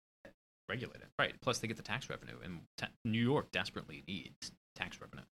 regulate 0.69 1.01
it. 1.01 1.09
Right. 1.19 1.33
Plus, 1.41 1.59
they 1.59 1.67
get 1.67 1.77
the 1.77 1.83
tax 1.83 2.09
revenue, 2.09 2.37
and 2.43 2.61
ta- 2.77 2.87
New 3.03 3.21
York 3.21 3.51
desperately 3.51 4.03
needs 4.07 4.51
tax 4.75 4.99
revenue. 5.01 5.23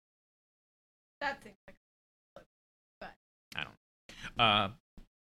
That 1.21 1.41
seems 1.43 1.55
like 1.67 1.75
I 3.55 3.63
don't. 3.63 4.39
Uh, 4.39 4.69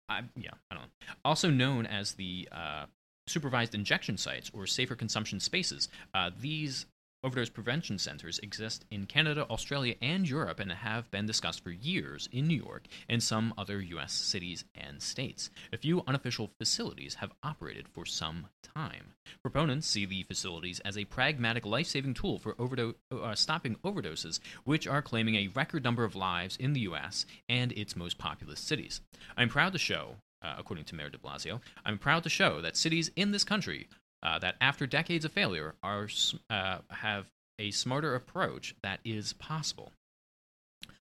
I 0.09 0.21
yeah, 0.35 0.51
I 0.69 0.75
don't. 0.75 0.83
know. 0.83 0.89
Also 1.25 1.50
known 1.50 1.85
as 1.85 2.13
the 2.13 2.47
uh, 2.51 2.85
supervised 3.27 3.74
injection 3.74 4.17
sites 4.17 4.51
or 4.53 4.67
safer 4.67 4.95
consumption 4.95 5.39
spaces, 5.39 5.88
uh, 6.13 6.29
these 6.39 6.85
overdose 7.23 7.50
prevention 7.50 7.98
centers 7.98 8.39
exist 8.39 8.86
in 8.89 9.05
Canada, 9.05 9.45
Australia, 9.50 9.95
and 10.01 10.27
Europe, 10.27 10.60
and 10.60 10.72
have 10.72 11.10
been 11.12 11.25
discussed 11.25 11.63
for 11.63 11.72
years 11.72 12.27
in 12.31 12.48
New 12.48 12.55
York 12.55 12.88
and 13.07 13.22
some 13.22 13.53
other 13.57 13.81
U.S. 13.81 14.12
cities 14.13 14.65
and 14.75 15.01
states. 15.01 15.50
A 15.72 15.77
few 15.77 16.03
unofficial 16.07 16.51
facilities 16.57 17.15
have 17.15 17.31
operated 17.43 17.88
for 17.88 18.05
some 18.05 18.48
time. 18.63 19.13
Proponents 19.43 19.88
see 19.88 20.05
the 20.05 20.24
facilities 20.24 20.79
as 20.81 20.98
a 20.98 21.05
pragmatic 21.05 21.65
life-saving 21.65 22.13
tool 22.13 22.39
for 22.39 22.55
overdo- 22.60 22.95
uh, 23.12 23.36
stopping 23.36 23.75
overdoses, 23.84 24.39
which 24.63 24.88
are 24.88 25.01
claiming 25.01 25.36
a 25.36 25.50
record 25.50 25.84
number 25.84 26.03
of 26.03 26.15
lives 26.15 26.57
in 26.57 26.74
the 26.74 26.81
U.S. 26.81 27.25
and 27.48 27.72
its 27.74 27.95
most 27.95 28.17
populous 28.17 28.60
cities. 28.60 29.01
I'm 29.38 29.50
proud 29.50 29.74
to 29.74 29.79
show, 29.79 30.15
uh, 30.41 30.55
according 30.57 30.86
to 30.86 30.95
Mayor 30.95 31.10
de 31.10 31.17
Blasio, 31.17 31.62
I'm 31.86 31.98
proud 31.98 32.24
to 32.24 32.29
show 32.29 32.62
that 32.62 32.75
cities 32.77 33.12
in 33.15 33.31
this 33.31 33.43
country 33.43 33.88
uh, 34.23 34.39
that 34.39 34.55
after 34.61 34.85
decades 34.87 35.25
of 35.25 35.31
failure 35.31 35.75
are 35.83 36.07
uh, 36.49 36.79
have 36.89 37.27
a 37.59 37.71
smarter 37.71 38.15
approach 38.15 38.75
that 38.81 38.99
is 39.03 39.33
possible. 39.33 39.91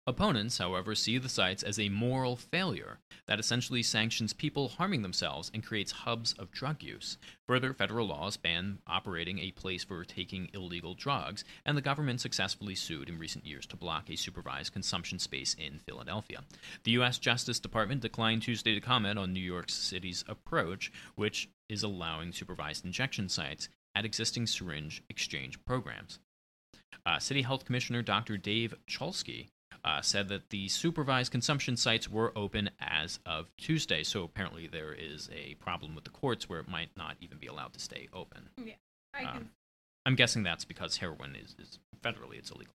Opponents, 0.06 0.58
however, 0.58 0.94
see 0.94 1.18
the 1.18 1.28
sites 1.28 1.62
as 1.62 1.78
a 1.78 1.90
moral 1.90 2.34
failure 2.34 2.98
that 3.26 3.38
essentially 3.38 3.82
sanctions 3.82 4.32
people 4.32 4.70
harming 4.70 5.02
themselves 5.02 5.50
and 5.54 5.64
creates 5.64 5.92
hubs 5.92 6.32
of 6.32 6.50
drug 6.50 6.82
use. 6.82 7.18
Further, 7.46 7.74
federal 7.74 8.08
laws 8.08 8.36
ban 8.36 8.78
operating 8.86 9.38
a 9.38 9.52
place 9.52 9.84
for 9.84 10.04
taking 10.04 10.50
illegal 10.54 10.94
drugs, 10.94 11.44
and 11.66 11.76
the 11.76 11.82
government 11.82 12.20
successfully 12.20 12.74
sued 12.74 13.08
in 13.08 13.18
recent 13.18 13.46
years 13.46 13.66
to 13.66 13.76
block 13.76 14.10
a 14.10 14.16
supervised 14.16 14.72
consumption 14.72 15.18
space 15.18 15.54
in 15.54 15.78
Philadelphia. 15.78 16.42
The 16.84 16.92
U.S. 16.92 17.18
Justice 17.18 17.60
Department 17.60 18.00
declined 18.00 18.42
Tuesday 18.42 18.74
to 18.74 18.80
comment 18.80 19.18
on 19.18 19.32
New 19.32 19.38
York 19.38 19.68
City's 19.68 20.24
approach, 20.26 20.90
which 21.14 21.50
is 21.70 21.82
allowing 21.82 22.32
supervised 22.32 22.84
injection 22.84 23.28
sites 23.28 23.68
at 23.94 24.04
existing 24.04 24.46
syringe 24.46 25.02
exchange 25.08 25.62
programs. 25.64 26.18
Uh, 27.06 27.18
City 27.18 27.42
Health 27.42 27.64
Commissioner 27.64 28.02
Dr. 28.02 28.36
Dave 28.36 28.74
Chokshi 28.88 29.48
uh, 29.84 30.02
said 30.02 30.28
that 30.28 30.50
the 30.50 30.68
supervised 30.68 31.32
consumption 31.32 31.76
sites 31.76 32.08
were 32.08 32.36
open 32.36 32.70
as 32.80 33.18
of 33.24 33.46
Tuesday. 33.56 34.02
So 34.02 34.24
apparently 34.24 34.66
there 34.66 34.92
is 34.92 35.30
a 35.32 35.54
problem 35.54 35.94
with 35.94 36.04
the 36.04 36.10
courts 36.10 36.48
where 36.48 36.60
it 36.60 36.68
might 36.68 36.90
not 36.96 37.16
even 37.20 37.38
be 37.38 37.46
allowed 37.46 37.72
to 37.72 37.80
stay 37.80 38.08
open. 38.12 38.50
Yeah, 38.62 38.74
I 39.14 39.24
Um, 39.24 39.32
can 39.32 39.50
I'm 40.06 40.14
guessing 40.16 40.42
that's 40.42 40.64
because 40.64 40.96
heroin 40.98 41.36
is, 41.36 41.54
is 41.58 41.78
federally 42.02 42.36
it's 42.38 42.50
illegal. 42.50 42.74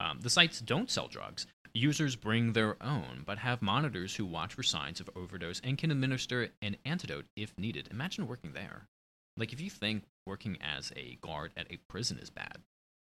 Um, 0.00 0.20
the 0.20 0.30
sites 0.30 0.60
don't 0.60 0.90
sell 0.90 1.08
drugs. 1.08 1.46
Users 1.78 2.16
bring 2.16 2.54
their 2.54 2.76
own, 2.82 3.22
but 3.24 3.38
have 3.38 3.62
monitors 3.62 4.16
who 4.16 4.26
watch 4.26 4.54
for 4.54 4.64
signs 4.64 4.98
of 4.98 5.08
overdose 5.14 5.60
and 5.62 5.78
can 5.78 5.92
administer 5.92 6.48
an 6.60 6.76
antidote 6.84 7.26
if 7.36 7.56
needed. 7.56 7.86
Imagine 7.92 8.26
working 8.26 8.52
there. 8.52 8.88
Like, 9.36 9.52
if 9.52 9.60
you 9.60 9.70
think 9.70 10.02
working 10.26 10.58
as 10.60 10.92
a 10.96 11.18
guard 11.20 11.52
at 11.56 11.70
a 11.70 11.78
prison 11.88 12.18
is 12.18 12.30
bad, 12.30 12.58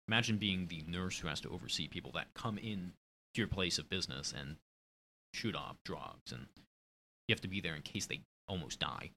imagine 0.07 0.37
being 0.37 0.67
the 0.67 0.83
nurse 0.87 1.17
who 1.17 1.27
has 1.27 1.41
to 1.41 1.49
oversee 1.49 1.87
people 1.87 2.11
that 2.11 2.27
come 2.35 2.59
in 2.59 2.93
to 3.33 3.41
your 3.41 3.47
place 3.47 3.79
of 3.79 3.89
business 3.89 4.31
and 4.31 4.57
shoot 5.33 5.55
off 5.55 5.77
drugs, 5.83 6.31
and 6.31 6.45
you 7.27 7.33
have 7.33 7.41
to 7.41 7.47
be 7.47 7.59
there 7.61 7.75
in 7.75 7.81
case 7.81 8.05
they 8.05 8.21
almost 8.47 8.79
die. 8.79 9.09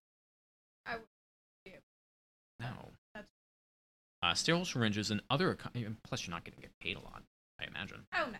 I 0.87 0.97
would 0.97 1.05
able- 1.67 1.83
No. 2.61 2.93
That's- 3.13 3.29
Uh, 4.23 4.33
sterile 4.35 4.65
syringes 4.65 5.11
and 5.11 5.21
other, 5.29 5.55
plus 6.05 6.27
you're 6.27 6.31
not 6.35 6.45
going 6.45 6.55
to 6.55 6.63
get 6.63 6.79
paid 6.81 6.97
a 6.97 7.01
lot, 7.01 7.23
I 7.59 7.65
imagine. 7.65 8.07
Oh 8.15 8.31
no. 8.31 8.39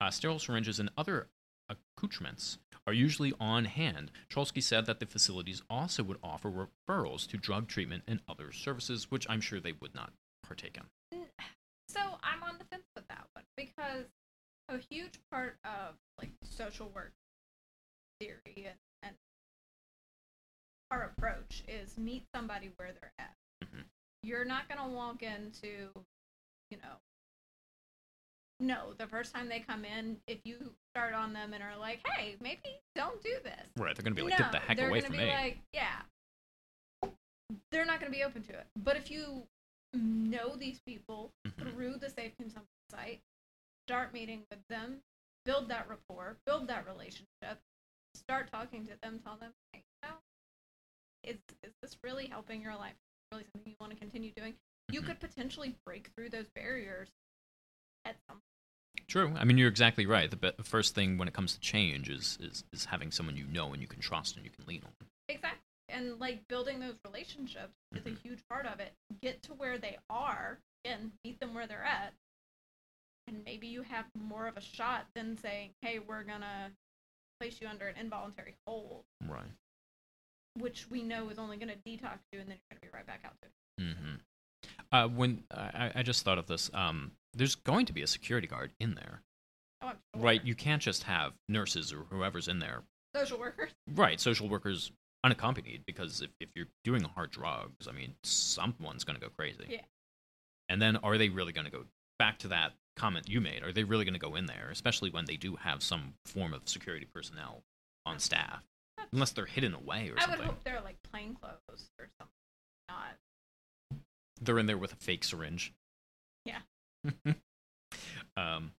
Uh, 0.00 0.10
sterile 0.10 0.38
syringes 0.38 0.80
and 0.80 0.90
other 0.96 1.28
accoutrements 1.68 2.58
are 2.86 2.92
usually 2.92 3.32
on 3.38 3.66
hand. 3.66 4.10
Chokshi 4.30 4.62
said 4.62 4.86
that 4.86 4.98
the 4.98 5.06
facilities 5.06 5.62
also 5.68 6.02
would 6.02 6.18
offer 6.22 6.50
referrals 6.50 7.28
to 7.28 7.36
drug 7.36 7.68
treatment 7.68 8.02
and 8.08 8.20
other 8.28 8.50
services, 8.50 9.10
which 9.10 9.26
I'm 9.28 9.40
sure 9.40 9.60
they 9.60 9.74
would 9.80 9.94
not 9.94 10.12
partake 10.42 10.78
in. 11.12 11.26
So 11.88 12.00
I'm 12.22 12.42
on 12.42 12.56
the 12.58 12.64
fence 12.64 12.84
with 12.94 13.06
that 13.08 13.26
one 13.34 13.44
because 13.56 14.06
a 14.68 14.78
huge 14.90 15.18
part 15.30 15.56
of 15.64 15.96
like 16.18 16.30
social 16.44 16.88
work 16.94 17.12
theory 18.20 18.40
and, 18.56 18.76
and 19.02 19.14
our 20.90 21.02
approach 21.02 21.62
is 21.68 21.98
meet 21.98 22.24
somebody 22.34 22.70
where 22.76 22.92
they're 22.92 23.12
at. 23.18 23.34
Mhm. 23.64 23.84
You're 24.22 24.44
not 24.44 24.68
gonna 24.68 24.88
walk 24.88 25.22
into, 25.22 25.90
you 26.70 26.78
know, 26.78 26.96
no, 28.60 28.92
the 28.98 29.06
first 29.06 29.34
time 29.34 29.48
they 29.48 29.60
come 29.60 29.84
in, 29.84 30.18
if 30.26 30.38
you 30.44 30.74
start 30.94 31.14
on 31.14 31.32
them 31.32 31.52
and 31.52 31.62
are 31.62 31.76
like, 31.78 32.00
hey, 32.06 32.36
maybe 32.40 32.80
don't 32.94 33.20
do 33.22 33.34
this. 33.42 33.54
Right, 33.76 33.96
they're 33.96 34.02
going 34.04 34.14
to 34.14 34.22
be 34.22 34.22
like, 34.22 34.38
no, 34.38 34.44
get 34.44 34.52
the 34.52 34.58
heck 34.58 34.76
they're 34.76 34.88
away 34.88 35.00
gonna 35.00 35.08
from 35.08 35.16
be 35.16 35.24
me. 35.24 35.32
Like, 35.32 35.58
yeah, 35.72 36.02
they're 37.72 37.86
not 37.86 38.00
going 38.00 38.12
to 38.12 38.16
be 38.16 38.24
open 38.24 38.42
to 38.42 38.52
it. 38.52 38.66
But 38.84 38.96
if 38.96 39.10
you 39.10 39.46
know 39.94 40.56
these 40.56 40.80
people 40.86 41.32
Mhm. 41.46 41.72
through 41.72 41.96
the 41.96 42.10
safe 42.10 42.36
consumption 42.36 42.68
site, 42.90 43.20
start 43.88 44.12
meeting 44.12 44.44
with 44.50 44.60
them, 44.68 45.00
build 45.44 45.68
that 45.68 45.88
rapport, 45.88 46.36
build 46.46 46.68
that 46.68 46.86
relationship, 46.86 47.58
start 48.14 48.50
talking 48.52 48.86
to 48.86 48.96
them, 49.02 49.18
tell 49.24 49.36
them, 49.36 49.52
hey, 49.72 49.82
you 50.02 50.08
know, 50.08 50.16
is 51.24 51.38
is 51.62 51.72
this 51.82 51.96
really 52.02 52.26
helping 52.26 52.62
your 52.62 52.76
life? 52.76 52.94
Really 53.32 53.44
something 53.52 53.72
you 53.72 53.76
want 53.80 53.92
to 53.92 53.98
continue 53.98 54.32
doing? 54.32 54.54
You 54.90 55.00
Mhm. 55.00 55.06
could 55.06 55.20
potentially 55.20 55.76
break 55.86 56.08
through 56.16 56.30
those 56.30 56.48
barriers 56.54 57.10
at 58.04 58.16
some 58.28 58.40
True. 59.08 59.32
I 59.36 59.44
mean, 59.44 59.58
you're 59.58 59.68
exactly 59.68 60.06
right. 60.06 60.30
The 60.30 60.36
be- 60.36 60.52
the 60.56 60.62
first 60.62 60.94
thing 60.94 61.18
when 61.18 61.26
it 61.26 61.34
comes 61.34 61.54
to 61.54 61.60
change 61.60 62.08
is, 62.08 62.38
is, 62.40 62.62
is 62.72 62.84
having 62.84 63.10
someone 63.10 63.36
you 63.36 63.44
know 63.46 63.72
and 63.72 63.82
you 63.82 63.88
can 63.88 63.98
trust 64.00 64.36
and 64.36 64.44
you 64.44 64.50
can 64.52 64.64
lean 64.66 64.82
on. 64.84 64.92
Exactly. 65.28 65.58
And 65.88 66.20
like 66.20 66.46
building 66.48 66.78
those 66.78 66.94
relationships 67.04 67.72
is 67.94 68.06
a 68.06 68.10
Mhm. 68.10 68.22
huge 68.22 68.38
part 68.48 68.66
of 68.66 68.78
it. 68.78 68.92
Get 69.20 69.42
to 69.44 69.54
where 69.54 69.78
they 69.78 69.98
are 70.08 70.58
and 70.84 71.10
meet 71.24 71.40
them 71.40 71.54
where 71.54 71.66
they're 71.66 71.82
at. 71.82 72.14
And 73.26 73.42
maybe 73.44 73.66
you 73.66 73.82
have 73.82 74.04
more 74.14 74.46
of 74.46 74.56
a 74.56 74.60
shot 74.60 75.06
than 75.16 75.36
saying, 75.38 75.70
hey, 75.82 75.98
we're 75.98 76.22
going 76.22 76.42
to 76.42 76.70
place 77.40 77.60
you 77.60 77.66
under 77.66 77.88
an 77.88 77.96
involuntary 77.96 78.54
hold, 78.66 79.02
Right. 79.26 79.50
which 80.54 80.88
we 80.88 81.02
know 81.02 81.28
is 81.30 81.38
only 81.38 81.56
going 81.56 81.68
to 81.68 81.76
detox 81.88 82.18
you 82.32 82.38
and 82.40 82.48
then 82.48 82.58
you're 82.58 82.78
going 82.78 82.80
to 82.80 82.86
be 82.86 82.90
right 82.92 83.06
back 83.06 83.22
out 83.24 83.34
to 83.42 83.48
it. 83.48 83.96
hmm 83.96 84.14
Uh, 84.92 85.08
when 85.08 85.42
I, 85.50 85.90
I 85.96 86.02
just 86.04 86.24
thought 86.24 86.38
of 86.38 86.46
this, 86.46 86.70
um, 86.74 87.12
there's 87.34 87.54
going 87.54 87.86
to 87.86 87.92
be 87.92 88.02
a 88.02 88.06
security 88.06 88.46
guard 88.46 88.72
in 88.80 88.94
there, 88.94 89.22
Oh, 89.82 89.88
I'm 89.88 89.96
sure. 90.14 90.22
right? 90.24 90.44
You 90.44 90.54
can't 90.54 90.82
just 90.82 91.04
have 91.04 91.32
nurses 91.48 91.92
or 91.92 92.04
whoever's 92.10 92.48
in 92.48 92.58
there, 92.58 92.82
Social 93.14 93.38
workers. 93.38 93.70
right? 93.94 94.20
Social 94.20 94.48
workers 94.48 94.92
unaccompanied, 95.24 95.82
because 95.86 96.22
if, 96.22 96.30
if 96.40 96.48
you're 96.54 96.66
doing 96.84 97.02
hard 97.02 97.30
drugs, 97.30 97.86
I 97.88 97.92
mean, 97.92 98.14
someone's 98.24 99.04
going 99.04 99.18
to 99.18 99.24
go 99.24 99.30
crazy. 99.38 99.64
Yeah. 99.68 99.80
And 100.68 100.80
then 100.80 100.96
are 100.98 101.18
they 101.18 101.28
really 101.28 101.52
going 101.52 101.64
to 101.66 101.70
go 101.72 101.84
back 102.18 102.38
to 102.38 102.48
that 102.48 102.72
comment 102.96 103.28
you 103.28 103.40
made? 103.40 103.62
Are 103.62 103.72
they 103.72 103.84
really 103.84 104.04
going 104.04 104.14
to 104.14 104.20
go 104.20 104.34
in 104.36 104.46
there, 104.46 104.68
especially 104.70 105.10
when 105.10 105.24
they 105.26 105.36
do 105.36 105.56
have 105.56 105.82
some 105.82 106.14
form 106.26 106.54
of 106.54 106.68
security 106.68 107.06
personnel 107.12 107.62
on 108.06 108.18
staff, 108.18 108.62
unless 109.12 109.32
they're 109.32 109.46
hidden 109.46 109.74
away 109.74 110.10
or 110.10 110.18
something. 110.20 110.34
I 110.34 110.38
would 110.38 110.46
hope 110.46 110.64
they're 110.64 110.80
like 110.82 110.96
plainclothes 111.10 111.90
or 111.98 112.08
something. 112.18 112.34
Not. 112.88 114.00
They're 114.40 114.58
in 114.58 114.66
there 114.66 114.78
with 114.78 114.92
a 114.92 114.96
fake 114.96 115.24
syringe. 115.24 115.72
Um, 118.36 118.72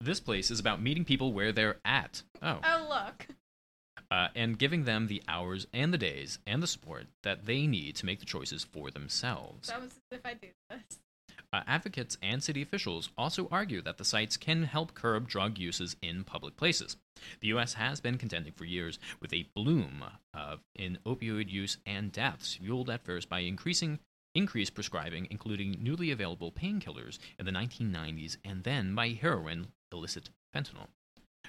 this 0.00 0.20
place 0.20 0.50
is 0.50 0.60
about 0.60 0.82
meeting 0.82 1.04
people 1.04 1.32
where 1.32 1.52
they're 1.52 1.78
at. 1.84 2.22
Oh. 2.42 2.58
Oh, 2.64 2.86
look. 2.88 3.26
Uh, 4.10 4.28
and 4.34 4.58
giving 4.58 4.84
them 4.84 5.06
the 5.06 5.22
hours 5.28 5.66
and 5.72 5.92
the 5.92 5.98
days 5.98 6.38
and 6.46 6.62
the 6.62 6.66
support 6.66 7.06
that 7.22 7.46
they 7.46 7.66
need 7.66 7.94
to 7.96 8.06
make 8.06 8.18
the 8.18 8.26
choices 8.26 8.64
for 8.64 8.90
themselves. 8.90 9.72
Was 9.72 9.84
as 9.84 10.18
if 10.18 10.20
I 10.24 10.34
do 10.34 10.48
this. 10.68 10.98
Uh, 11.52 11.62
advocates 11.66 12.16
and 12.22 12.42
city 12.42 12.62
officials 12.62 13.10
also 13.18 13.48
argue 13.50 13.82
that 13.82 13.98
the 13.98 14.04
sites 14.04 14.36
can 14.36 14.64
help 14.64 14.94
curb 14.94 15.28
drug 15.28 15.58
uses 15.58 15.96
in 16.00 16.22
public 16.22 16.56
places. 16.56 16.96
The 17.40 17.48
U.S. 17.48 17.74
has 17.74 18.00
been 18.00 18.18
contending 18.18 18.52
for 18.52 18.64
years 18.64 18.98
with 19.20 19.32
a 19.32 19.48
bloom 19.54 20.04
of 20.32 20.60
in 20.76 20.98
opioid 21.04 21.50
use 21.50 21.78
and 21.84 22.12
deaths, 22.12 22.54
fueled 22.54 22.88
at 22.88 23.04
first 23.04 23.28
by 23.28 23.40
increasing 23.40 23.98
increased 24.34 24.74
prescribing, 24.74 25.26
including 25.30 25.78
newly 25.80 26.10
available 26.10 26.52
painkillers 26.52 27.18
in 27.38 27.46
the 27.46 27.52
1990s, 27.52 28.36
and 28.44 28.64
then 28.64 28.94
by 28.94 29.08
heroin, 29.08 29.68
illicit 29.92 30.30
fentanyl. 30.54 30.88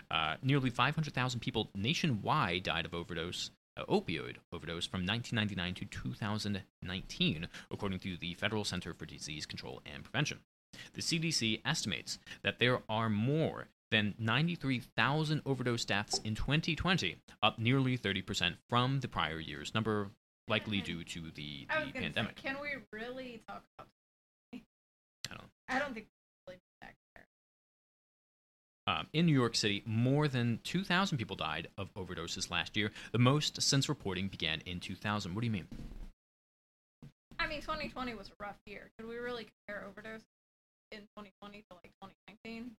Uh, 0.09 0.35
nearly 0.41 0.69
500,000 0.69 1.39
people 1.39 1.69
nationwide 1.75 2.63
died 2.63 2.85
of 2.85 2.93
overdose, 2.93 3.51
uh, 3.77 3.85
opioid 3.85 4.37
overdose 4.51 4.85
from 4.85 5.05
1999 5.05 5.75
to 5.75 5.85
2019, 5.85 7.47
according 7.69 7.99
to 7.99 8.17
the 8.17 8.33
Federal 8.33 8.63
Center 8.63 8.93
for 8.93 9.05
Disease 9.05 9.45
Control 9.45 9.81
and 9.85 10.03
Prevention. 10.03 10.39
The 10.93 11.01
CDC 11.01 11.61
estimates 11.65 12.17
that 12.43 12.59
there 12.59 12.81
are 12.89 13.09
more 13.09 13.67
than 13.91 14.15
93,000 14.17 15.41
overdose 15.45 15.85
deaths 15.85 16.19
in 16.23 16.33
2020, 16.33 17.17
up 17.43 17.59
nearly 17.59 17.97
30% 17.97 18.55
from 18.69 19.01
the 19.01 19.09
prior 19.09 19.39
year's 19.39 19.73
number, 19.73 20.11
likely 20.47 20.81
due 20.81 21.03
to 21.03 21.21
the, 21.35 21.67
the 21.85 21.91
pandemic. 21.99 22.39
say, 22.39 22.49
can 22.49 22.57
we 22.61 22.69
really 22.91 23.41
talk 23.47 23.63
about? 23.77 23.87
I 24.53 25.35
don't- 25.35 25.49
I 25.69 25.79
don't 25.79 25.93
think 25.93 26.07
we 26.47 26.53
really 26.53 26.59
that 26.81 26.93
there. 27.15 27.25
Um, 28.87 29.07
in 29.13 29.25
New 29.25 29.33
York 29.33 29.55
City, 29.55 29.83
more 29.85 30.27
than 30.27 30.59
2,000 30.63 31.17
people 31.17 31.35
died 31.35 31.67
of 31.77 31.93
overdoses 31.93 32.49
last 32.49 32.75
year, 32.75 32.91
the 33.11 33.19
most 33.19 33.61
since 33.61 33.87
reporting 33.87 34.27
began 34.27 34.59
in 34.61 34.79
2000. 34.79 35.33
What 35.33 35.41
do 35.41 35.45
you 35.47 35.51
mean? 35.51 35.67
I 37.39 37.47
mean, 37.47 37.61
2020 37.61 38.13
was 38.15 38.27
a 38.29 38.43
rough 38.43 38.57
year. 38.65 38.89
Could 38.97 39.07
we 39.07 39.15
really 39.17 39.47
compare 39.67 39.85
overdose 39.87 40.21
in 40.91 40.99
2020 41.17 41.59
to 41.69 41.73
like 41.75 41.91
2019? 42.03 42.71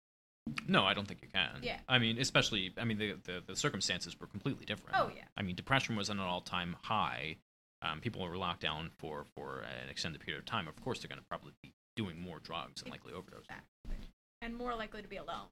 No, 0.67 0.85
I 0.85 0.93
don't 0.93 1.07
think 1.07 1.21
you 1.21 1.29
can. 1.33 1.59
Yeah. 1.61 1.79
I 1.87 1.99
mean, 1.99 2.17
especially, 2.19 2.73
I 2.77 2.83
mean, 2.83 2.97
the, 2.97 3.13
the, 3.23 3.43
the 3.47 3.55
circumstances 3.55 4.19
were 4.19 4.27
completely 4.27 4.65
different. 4.65 4.97
Oh 4.99 5.09
yeah. 5.15 5.23
I 5.37 5.41
mean, 5.41 5.55
depression 5.55 5.95
was 5.95 6.09
at 6.09 6.17
an 6.17 6.21
all-time 6.21 6.75
high. 6.83 7.37
Um, 7.83 7.99
people 7.99 8.23
are 8.23 8.37
locked 8.37 8.61
down 8.61 8.91
for, 8.97 9.25
for 9.35 9.59
an 9.83 9.89
extended 9.89 10.21
period 10.21 10.39
of 10.39 10.45
time. 10.45 10.67
Of 10.67 10.81
course, 10.83 10.99
they're 10.99 11.09
going 11.09 11.19
to 11.19 11.25
probably 11.27 11.51
be 11.61 11.73
doing 11.95 12.19
more 12.19 12.39
drugs 12.39 12.81
and 12.81 12.89
likely 12.89 13.13
overdose. 13.13 13.41
Exactly. 13.41 14.07
And 14.41 14.55
more 14.55 14.73
likely 14.75 15.01
to 15.01 15.07
be 15.07 15.17
alone. 15.17 15.47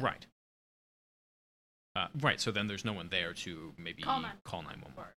Right. 0.00 0.26
Uh, 1.96 2.06
right. 2.20 2.40
So 2.40 2.52
then 2.52 2.66
there's 2.68 2.84
no 2.84 2.92
one 2.92 3.08
there 3.10 3.32
to 3.32 3.72
maybe 3.76 4.02
Call 4.02 4.20
911. 4.20 4.40
call 4.44 4.62
911. 4.62 5.12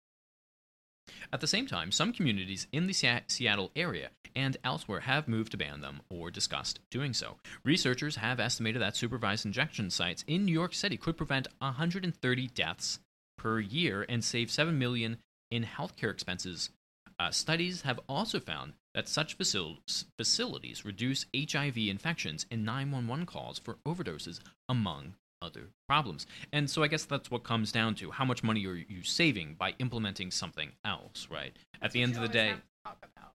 At 1.33 1.41
the 1.41 1.47
same 1.47 1.67
time, 1.67 1.91
some 1.91 2.13
communities 2.13 2.67
in 2.71 2.87
the 2.87 2.93
Se- 2.93 3.23
Seattle 3.29 3.71
area 3.75 4.11
and 4.37 4.57
elsewhere 4.63 5.01
have 5.01 5.27
moved 5.27 5.53
to 5.53 5.57
ban 5.57 5.81
them 5.81 6.03
or 6.11 6.31
discussed 6.31 6.81
doing 6.91 7.15
so. 7.15 7.37
Researchers 7.65 8.17
have 8.17 8.39
estimated 8.39 8.83
that 8.83 8.95
supervised 8.97 9.47
injection 9.47 9.91
sites 9.91 10.23
in 10.27 10.45
New 10.45 10.53
York 10.53 10.75
City 10.75 10.97
could 10.97 11.17
prevent 11.17 11.49
130 11.61 12.47
deaths 12.49 13.01
per 13.39 13.59
year 13.59 14.05
and 14.09 14.23
save 14.23 14.51
7 14.51 14.79
million 14.79 15.17
in 15.51 15.65
healthcare 15.65 16.11
expenses. 16.11 16.71
Uh, 17.19 17.31
studies 17.31 17.83
have 17.83 17.99
also 18.09 18.39
found 18.39 18.75
that 18.95 19.09
such 19.09 19.37
facil- 19.37 19.79
facilities 20.17 20.85
reduce 20.85 21.27
HIV 21.37 21.77
infections 21.77 22.47
and 22.51 22.65
911 22.65 23.27
calls 23.27 23.59
for 23.59 23.79
overdoses, 23.87 24.41
among 24.69 25.15
other 25.43 25.69
problems. 25.89 26.27
And 26.53 26.69
so 26.69 26.83
I 26.83 26.89
guess 26.89 27.05
that's 27.05 27.31
what 27.31 27.45
comes 27.45 27.73
down 27.73 27.95
to 27.97 28.11
how 28.11 28.25
much 28.25 28.43
money 28.43 28.67
are 28.67 28.75
you 28.75 29.03
saving 29.03 29.55
by 29.59 29.75
implementing 29.79 30.31
something 30.31 30.73
else, 30.85 31.29
right? 31.31 31.57
At 31.81 31.93
the 31.93 32.03
end 32.03 32.17
of 32.17 32.23
the 32.23 32.29
day, 32.29 32.51
always 32.51 32.63
have 32.85 33.01
to 33.01 33.09
talk 33.09 33.09
about. 33.17 33.33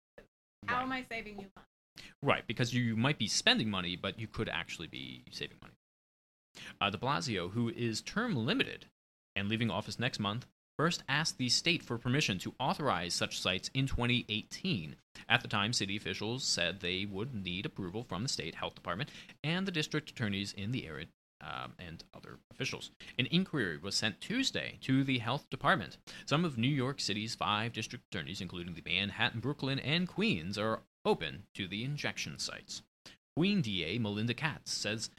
How 0.67 0.75
right, 0.77 0.83
am 0.83 0.91
I 0.91 1.05
saving 1.09 1.33
you 1.39 1.47
money? 1.55 1.67
right, 2.21 2.43
because 2.47 2.73
you 2.73 2.95
might 2.95 3.17
be 3.17 3.27
spending 3.27 3.69
money, 3.69 3.95
but 3.95 4.19
you 4.19 4.27
could 4.27 4.49
actually 4.49 4.87
be 4.87 5.23
saving 5.31 5.57
money. 5.61 5.73
Uh, 6.79 6.89
de 6.89 6.97
Blasio, 6.97 7.51
who 7.51 7.69
is 7.69 8.01
term 8.01 8.35
limited 8.35 8.85
and 9.35 9.47
leaving 9.47 9.71
office 9.71 9.99
next 9.99 10.19
month, 10.19 10.45
first 10.77 11.03
asked 11.07 11.37
the 11.37 11.49
state 11.49 11.83
for 11.83 11.97
permission 11.97 12.39
to 12.39 12.53
authorize 12.59 13.13
such 13.13 13.39
sites 13.39 13.69
in 13.73 13.87
2018. 13.87 14.95
At 15.29 15.41
the 15.41 15.47
time, 15.47 15.73
city 15.73 15.95
officials 15.95 16.43
said 16.43 16.79
they 16.79 17.05
would 17.05 17.33
need 17.33 17.65
approval 17.65 18.03
from 18.03 18.23
the 18.23 18.29
state 18.29 18.55
health 18.55 18.75
department 18.75 19.09
and 19.43 19.65
the 19.65 19.71
district 19.71 20.09
attorneys 20.09 20.53
in 20.53 20.71
the 20.71 20.87
area 20.87 21.07
um, 21.41 21.73
and 21.79 22.03
other 22.13 22.39
officials. 22.51 22.91
An 23.17 23.27
inquiry 23.31 23.77
was 23.77 23.95
sent 23.95 24.21
Tuesday 24.21 24.77
to 24.81 25.03
the 25.03 25.19
health 25.19 25.49
department. 25.49 25.97
Some 26.25 26.45
of 26.45 26.57
New 26.57 26.67
York 26.67 26.99
City's 26.99 27.35
five 27.35 27.73
district 27.73 28.05
attorneys, 28.13 28.41
including 28.41 28.73
the 28.73 28.83
Manhattan, 28.85 29.39
Brooklyn, 29.39 29.79
and 29.79 30.07
Queens, 30.07 30.57
are 30.57 30.81
open 31.05 31.43
to 31.55 31.67
the 31.67 31.83
injection 31.83 32.37
sites. 32.37 32.81
Queen 33.35 33.61
DA 33.61 33.97
Melinda 33.97 34.33
Katz 34.33 34.71
says 34.71 35.09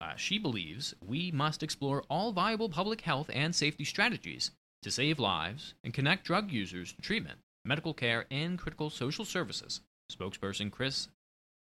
uh, 0.00 0.14
she 0.16 0.38
believes 0.38 0.94
we 1.04 1.30
must 1.30 1.62
explore 1.62 2.04
all 2.08 2.32
viable 2.32 2.68
public 2.68 3.02
health 3.02 3.30
and 3.32 3.54
safety 3.54 3.84
strategies 3.84 4.50
to 4.82 4.90
save 4.90 5.18
lives 5.18 5.74
and 5.84 5.92
connect 5.92 6.24
drug 6.24 6.50
users 6.50 6.92
to 6.92 7.02
treatment, 7.02 7.38
medical 7.64 7.94
care, 7.94 8.26
and 8.30 8.58
critical 8.58 8.90
social 8.90 9.24
services, 9.24 9.80
spokesperson 10.10 10.70
Chris 10.70 11.08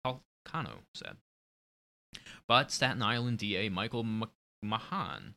Falcano 0.02 0.78
said. 0.94 1.16
But 2.46 2.70
Staten 2.70 3.02
Island 3.02 3.38
DA 3.38 3.68
Michael 3.68 4.04
Mahan, 4.62 5.34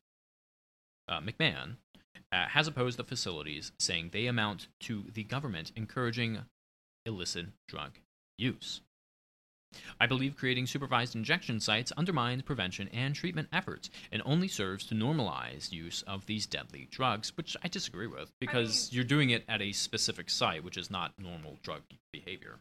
uh, 1.07 1.21
McMahon 1.21 1.77
uh, 2.31 2.47
has 2.47 2.67
opposed 2.67 2.97
the 2.97 3.03
facilities, 3.03 3.71
saying 3.79 4.09
they 4.11 4.27
amount 4.27 4.67
to 4.81 5.05
the 5.13 5.23
government 5.23 5.71
encouraging 5.75 6.39
illicit 7.05 7.47
drug 7.67 7.99
use. 8.37 8.81
I 9.99 10.07
believe 10.07 10.35
creating 10.35 10.67
supervised 10.67 11.15
injection 11.15 11.59
sites 11.59 11.91
undermines 11.97 12.43
prevention 12.43 12.89
and 12.89 13.15
treatment 13.15 13.49
efforts 13.51 13.89
and 14.11 14.21
only 14.25 14.47
serves 14.47 14.85
to 14.87 14.95
normalize 14.95 15.71
use 15.71 16.03
of 16.03 16.25
these 16.25 16.45
deadly 16.45 16.87
drugs, 16.91 17.35
which 17.35 17.55
I 17.63 17.67
disagree 17.67 18.07
with 18.07 18.31
because 18.39 18.69
I 18.69 18.91
mean, 18.91 18.95
you're 18.95 19.03
doing 19.03 19.29
it 19.31 19.43
at 19.47 19.61
a 19.61 19.71
specific 19.71 20.29
site, 20.29 20.63
which 20.63 20.77
is 20.77 20.89
not 20.89 21.13
normal 21.17 21.57
drug 21.63 21.81
behavior. 22.11 22.59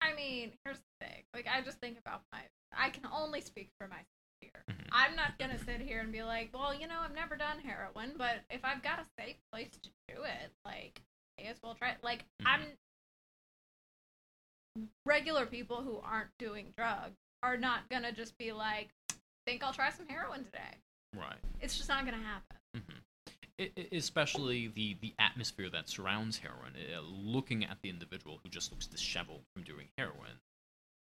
I 0.00 0.14
mean, 0.14 0.52
here's 0.64 0.78
the 0.78 1.06
thing. 1.06 1.22
Like, 1.34 1.46
I 1.46 1.60
just 1.62 1.78
think 1.78 1.98
about 1.98 2.22
my. 2.32 2.40
I 2.76 2.90
can 2.90 3.04
only 3.12 3.40
speak 3.40 3.68
for 3.78 3.86
myself 3.86 4.06
here. 4.40 4.64
Mm-hmm. 4.70 4.88
I'm 4.92 5.16
not 5.16 5.38
gonna 5.38 5.58
sit 5.58 5.80
here 5.80 6.00
and 6.00 6.12
be 6.12 6.22
like, 6.22 6.50
well, 6.54 6.74
you 6.74 6.86
know, 6.86 6.98
I've 7.02 7.14
never 7.14 7.36
done 7.36 7.58
heroin, 7.58 8.12
but 8.16 8.40
if 8.48 8.64
I've 8.64 8.82
got 8.82 9.00
a 9.00 9.04
safe 9.20 9.36
place 9.52 9.70
to 9.82 9.90
do 10.08 10.22
it, 10.22 10.52
like, 10.64 11.02
may 11.38 11.48
as 11.48 11.56
well 11.62 11.74
try. 11.74 11.90
It. 11.90 11.98
Like, 12.02 12.20
mm-hmm. 12.20 12.46
I'm 12.46 12.62
regular 15.06 15.46
people 15.46 15.82
who 15.82 16.00
aren't 16.04 16.30
doing 16.38 16.72
drugs 16.76 17.16
are 17.42 17.56
not 17.56 17.88
gonna 17.88 18.12
just 18.12 18.36
be 18.38 18.52
like, 18.52 18.90
think 19.46 19.62
I'll 19.64 19.72
try 19.72 19.90
some 19.90 20.06
heroin 20.06 20.44
today. 20.44 20.76
Right. 21.16 21.38
It's 21.60 21.76
just 21.76 21.88
not 21.88 22.04
gonna 22.04 22.18
happen. 22.18 22.56
Mm-hmm. 22.76 22.98
It, 23.58 23.88
especially 23.92 24.68
the 24.68 24.96
the 25.00 25.14
atmosphere 25.18 25.68
that 25.70 25.88
surrounds 25.88 26.38
heroin. 26.38 26.74
Uh, 26.76 27.00
looking 27.02 27.64
at 27.64 27.78
the 27.82 27.90
individual 27.90 28.40
who 28.42 28.48
just 28.48 28.70
looks 28.70 28.86
disheveled 28.86 29.42
from 29.54 29.64
doing 29.64 29.88
heroin, 29.98 30.40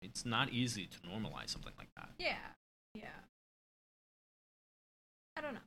it's 0.02 0.26
not 0.26 0.50
easy 0.50 0.88
to 0.88 0.98
normalize 1.00 1.50
something 1.50 1.74
like 1.78 1.90
that. 1.96 2.10
Yeah. 2.20 2.36
Yeah. 2.94 3.08
I 5.38 5.42
don't 5.42 5.54
know. 5.54 5.60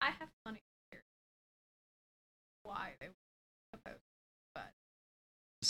I 0.00 0.10
have 0.18 0.28
plenty 0.44 0.58
of 0.58 0.90
theories 0.90 1.04
why 2.62 2.90
they 3.00 3.08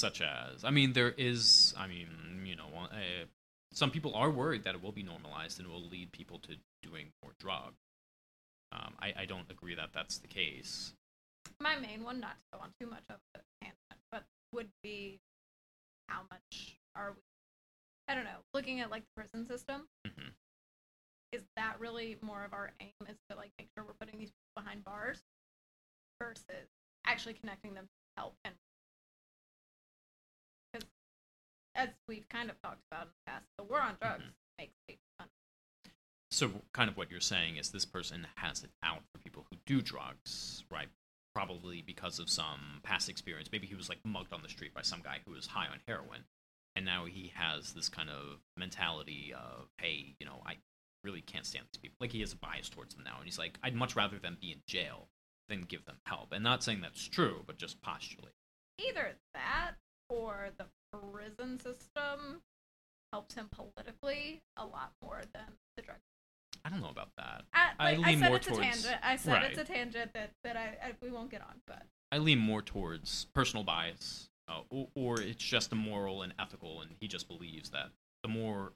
such 0.00 0.20
as 0.22 0.64
i 0.64 0.70
mean 0.70 0.92
there 0.92 1.14
is 1.16 1.74
i 1.78 1.86
mean 1.86 2.08
you 2.44 2.56
know 2.56 2.66
uh, 2.76 3.26
some 3.72 3.90
people 3.90 4.14
are 4.14 4.30
worried 4.30 4.64
that 4.64 4.74
it 4.74 4.82
will 4.82 4.92
be 4.92 5.02
normalized 5.02 5.58
and 5.58 5.68
it 5.68 5.70
will 5.70 5.88
lead 5.88 6.10
people 6.12 6.38
to 6.40 6.56
doing 6.82 7.06
more 7.22 7.32
drugs. 7.38 7.78
Um, 8.72 8.94
I, 9.00 9.14
I 9.20 9.24
don't 9.26 9.50
agree 9.50 9.74
that 9.74 9.90
that's 9.92 10.18
the 10.18 10.28
case. 10.28 10.92
My 11.60 11.76
main 11.76 12.04
one 12.04 12.20
not 12.20 12.38
to 12.38 12.44
go 12.52 12.58
on 12.62 12.70
too 12.80 12.86
much 12.88 13.04
of 13.08 13.16
the 13.34 13.40
tangent 13.60 13.76
but 14.10 14.24
would 14.52 14.68
be 14.82 15.20
how 16.08 16.22
much 16.30 16.76
are 16.96 17.12
we 17.12 17.22
i 18.08 18.14
don't 18.14 18.24
know 18.24 18.42
looking 18.52 18.80
at 18.80 18.90
like 18.90 19.02
the 19.02 19.22
prison 19.22 19.46
system. 19.46 19.86
Mm-hmm. 20.06 20.30
is 21.32 21.42
that 21.56 21.76
really 21.78 22.16
more 22.22 22.44
of 22.44 22.52
our 22.52 22.72
aim 22.80 22.90
is 23.08 23.16
to 23.30 23.36
like 23.36 23.52
make 23.58 23.68
sure 23.76 23.84
we're 23.86 23.94
putting 24.00 24.18
these 24.18 24.30
people 24.30 24.62
behind 24.62 24.84
bars 24.84 25.20
versus 26.20 26.68
actually 27.06 27.34
connecting 27.34 27.74
them 27.74 27.84
to 27.84 28.20
help 28.20 28.34
and 28.44 28.54
as 31.74 31.88
we've 32.08 32.28
kind 32.28 32.50
of 32.50 32.60
talked 32.62 32.82
about 32.90 33.04
in 33.04 33.08
the 33.08 33.30
past, 33.30 33.44
the 33.58 33.64
war 33.64 33.80
on 33.80 33.96
drugs 34.00 34.22
mm-hmm. 34.22 34.30
makes 34.58 34.74
people 34.88 35.04
fun. 35.18 35.28
So, 36.30 36.50
kind 36.72 36.88
of 36.88 36.96
what 36.96 37.10
you're 37.10 37.20
saying 37.20 37.56
is 37.56 37.70
this 37.70 37.84
person 37.84 38.26
has 38.36 38.62
it 38.62 38.70
out 38.82 39.02
for 39.12 39.20
people 39.20 39.46
who 39.50 39.56
do 39.66 39.82
drugs, 39.82 40.64
right? 40.70 40.88
Probably 41.34 41.82
because 41.82 42.18
of 42.18 42.30
some 42.30 42.80
past 42.82 43.08
experience. 43.08 43.48
Maybe 43.50 43.66
he 43.66 43.74
was 43.74 43.88
like 43.88 43.98
mugged 44.04 44.32
on 44.32 44.42
the 44.42 44.48
street 44.48 44.74
by 44.74 44.82
some 44.82 45.00
guy 45.02 45.18
who 45.24 45.32
was 45.32 45.46
high 45.46 45.66
on 45.66 45.80
heroin, 45.86 46.24
and 46.76 46.84
now 46.84 47.06
he 47.06 47.32
has 47.34 47.72
this 47.72 47.88
kind 47.88 48.08
of 48.10 48.38
mentality 48.56 49.32
of, 49.34 49.68
hey, 49.78 50.14
you 50.20 50.26
know, 50.26 50.40
I 50.46 50.56
really 51.02 51.20
can't 51.20 51.46
stand 51.46 51.66
these 51.72 51.80
people. 51.80 51.96
Like 52.00 52.12
he 52.12 52.20
has 52.20 52.32
a 52.32 52.36
bias 52.36 52.68
towards 52.68 52.94
them 52.94 53.04
now, 53.04 53.16
and 53.16 53.24
he's 53.24 53.38
like, 53.38 53.58
I'd 53.62 53.74
much 53.74 53.96
rather 53.96 54.18
them 54.18 54.36
be 54.40 54.52
in 54.52 54.60
jail 54.66 55.08
than 55.48 55.62
give 55.62 55.84
them 55.84 55.98
help. 56.06 56.32
And 56.32 56.44
not 56.44 56.62
saying 56.62 56.80
that's 56.80 57.06
true, 57.08 57.42
but 57.46 57.58
just 57.58 57.82
postulate. 57.82 58.34
Either 58.78 59.16
that 59.34 59.72
or 60.08 60.50
the 60.56 60.66
prison 60.92 61.58
system 61.58 62.42
helps 63.12 63.34
him 63.34 63.48
politically 63.50 64.40
a 64.56 64.64
lot 64.64 64.92
more 65.02 65.22
than 65.32 65.44
the 65.76 65.82
drug. 65.82 65.98
I 66.64 66.68
don't 66.68 66.80
know 66.80 66.90
about 66.90 67.10
that. 67.16 67.44
I, 67.54 67.70
I 67.78 67.96
lean 67.96 68.04
I 68.04 68.14
said 68.16 68.28
more 68.28 68.36
it's 68.36 68.46
towards, 68.46 68.60
a 68.60 68.62
tangent. 68.62 68.96
I 69.02 69.16
said 69.16 69.32
right. 69.32 69.50
it's 69.50 69.58
a 69.58 69.64
tangent 69.64 70.12
that, 70.14 70.30
that 70.44 70.56
I, 70.56 70.88
I, 70.88 70.92
we 71.00 71.10
won't 71.10 71.30
get 71.30 71.40
on, 71.40 71.60
but 71.66 71.82
I 72.12 72.18
lean 72.18 72.38
more 72.38 72.62
towards 72.62 73.26
personal 73.34 73.64
bias, 73.64 74.28
uh, 74.48 74.60
or, 74.68 74.88
or 74.94 75.20
it's 75.20 75.42
just 75.42 75.72
immoral 75.72 76.22
and 76.22 76.34
ethical, 76.38 76.82
and 76.82 76.90
he 77.00 77.08
just 77.08 77.28
believes 77.28 77.70
that 77.70 77.90
the 78.22 78.28
more 78.28 78.72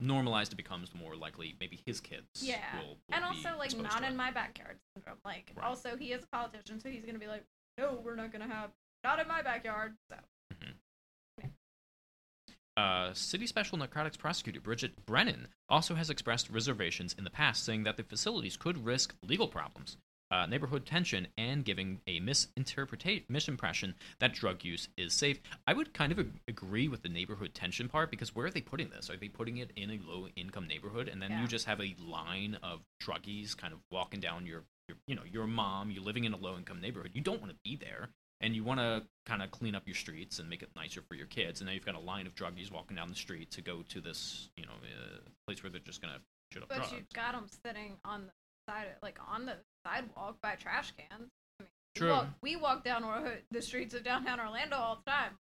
normalized 0.00 0.52
it 0.52 0.56
becomes, 0.56 0.90
the 0.90 0.98
more 0.98 1.16
likely 1.16 1.54
maybe 1.60 1.80
his 1.86 2.00
kids. 2.00 2.26
Yeah, 2.40 2.58
will, 2.76 2.88
will 2.88 2.96
and 3.12 3.24
also 3.24 3.56
like 3.58 3.76
not 3.78 4.04
in 4.04 4.16
my 4.16 4.30
backyard 4.30 4.76
syndrome. 4.94 5.18
Like 5.24 5.52
right. 5.56 5.66
also 5.66 5.96
he 5.96 6.12
is 6.12 6.24
a 6.24 6.26
politician, 6.26 6.80
so 6.80 6.90
he's 6.90 7.04
gonna 7.04 7.18
be 7.18 7.28
like, 7.28 7.44
no, 7.78 8.00
we're 8.04 8.16
not 8.16 8.32
gonna 8.32 8.48
have 8.48 8.70
not 9.02 9.18
in 9.18 9.28
my 9.28 9.40
backyard. 9.40 9.94
So 10.10 10.18
uh, 12.76 13.12
City 13.12 13.46
Special 13.46 13.78
Narcotics 13.78 14.16
Prosecutor 14.16 14.60
Bridget 14.60 15.04
Brennan 15.06 15.48
also 15.68 15.94
has 15.94 16.10
expressed 16.10 16.50
reservations 16.50 17.14
in 17.16 17.24
the 17.24 17.30
past, 17.30 17.64
saying 17.64 17.84
that 17.84 17.96
the 17.96 18.02
facilities 18.02 18.56
could 18.56 18.84
risk 18.84 19.14
legal 19.22 19.48
problems, 19.48 19.98
uh, 20.30 20.46
neighborhood 20.46 20.86
tension, 20.86 21.26
and 21.36 21.64
giving 21.64 22.00
a 22.06 22.18
misinterpretation, 22.20 23.24
misimpression 23.30 23.94
that 24.20 24.32
drug 24.32 24.64
use 24.64 24.88
is 24.96 25.12
safe. 25.12 25.40
I 25.66 25.74
would 25.74 25.92
kind 25.92 26.12
of 26.12 26.18
ag- 26.18 26.40
agree 26.48 26.88
with 26.88 27.02
the 27.02 27.10
neighborhood 27.10 27.54
tension 27.54 27.88
part 27.88 28.10
because 28.10 28.34
where 28.34 28.46
are 28.46 28.50
they 28.50 28.62
putting 28.62 28.88
this? 28.88 29.10
Are 29.10 29.16
they 29.16 29.28
putting 29.28 29.58
it 29.58 29.70
in 29.76 29.90
a 29.90 30.00
low 30.06 30.28
income 30.34 30.66
neighborhood, 30.66 31.08
and 31.08 31.20
then 31.20 31.30
yeah. 31.30 31.42
you 31.42 31.48
just 31.48 31.66
have 31.66 31.80
a 31.80 31.94
line 31.98 32.58
of 32.62 32.80
druggies 33.02 33.56
kind 33.56 33.74
of 33.74 33.80
walking 33.90 34.20
down 34.20 34.46
your, 34.46 34.62
your, 34.88 34.96
you 35.06 35.14
know, 35.14 35.24
your 35.30 35.46
mom? 35.46 35.90
You're 35.90 36.04
living 36.04 36.24
in 36.24 36.32
a 36.32 36.38
low 36.38 36.56
income 36.56 36.80
neighborhood. 36.80 37.10
You 37.12 37.20
don't 37.20 37.40
want 37.40 37.52
to 37.52 37.58
be 37.62 37.76
there 37.76 38.08
and 38.42 38.54
you 38.54 38.64
want 38.64 38.80
to 38.80 39.02
kind 39.24 39.42
of 39.42 39.50
clean 39.50 39.74
up 39.74 39.84
your 39.86 39.94
streets 39.94 40.38
and 40.38 40.50
make 40.50 40.62
it 40.62 40.70
nicer 40.74 41.00
for 41.08 41.14
your 41.14 41.26
kids. 41.26 41.60
And 41.60 41.68
now 41.68 41.72
you've 41.72 41.86
got 41.86 41.94
a 41.94 42.00
line 42.00 42.26
of 42.26 42.34
druggies 42.34 42.70
walking 42.70 42.96
down 42.96 43.08
the 43.08 43.14
street 43.14 43.50
to 43.52 43.62
go 43.62 43.82
to 43.88 44.00
this, 44.00 44.50
you 44.56 44.66
know, 44.66 44.72
uh, 44.72 45.18
place 45.46 45.62
where 45.62 45.70
they're 45.70 45.80
just 45.80 46.02
gonna 46.02 46.18
shit 46.52 46.62
up 46.62 46.68
but 46.68 46.76
drugs. 46.76 46.90
But 46.90 46.98
you've 46.98 47.12
got 47.12 47.32
them 47.32 47.46
sitting 47.64 47.92
on 48.04 48.26
the 48.26 48.32
side, 48.68 48.88
like 49.02 49.18
on 49.32 49.46
the 49.46 49.56
sidewalk 49.86 50.36
by 50.42 50.56
trash 50.56 50.92
cans. 50.96 51.30
I 51.60 51.62
mean, 51.62 51.68
True. 51.94 52.08
We 52.08 52.12
walk, 52.12 52.28
we 52.42 52.56
walk 52.56 52.84
down 52.84 53.04
the 53.50 53.62
streets 53.62 53.94
of 53.94 54.04
downtown 54.04 54.40
Orlando 54.40 54.76
all 54.76 54.98
the 55.04 55.10
time. 55.10 55.38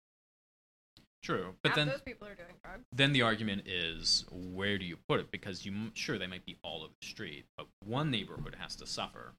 True, 1.22 1.54
but 1.62 1.70
Half 1.70 1.76
then 1.76 1.88
those 1.88 2.02
people 2.02 2.28
are 2.28 2.35
doing 2.35 2.54
drugs. 2.62 2.85
Then 2.92 3.12
the 3.12 3.22
argument 3.22 3.66
is, 3.66 4.24
where 4.30 4.78
do 4.78 4.85
you 4.85 4.96
put 5.09 5.18
it? 5.18 5.32
Because 5.32 5.66
you 5.66 5.90
sure 5.92 6.18
they 6.18 6.28
might 6.28 6.46
be 6.46 6.56
all 6.62 6.85
over 6.85 6.92
the 7.00 7.06
street, 7.06 7.46
but 7.56 7.66
one 7.85 8.11
neighborhood 8.11 8.56
has 8.61 8.76
to 8.76 8.87
suffer 8.87 9.32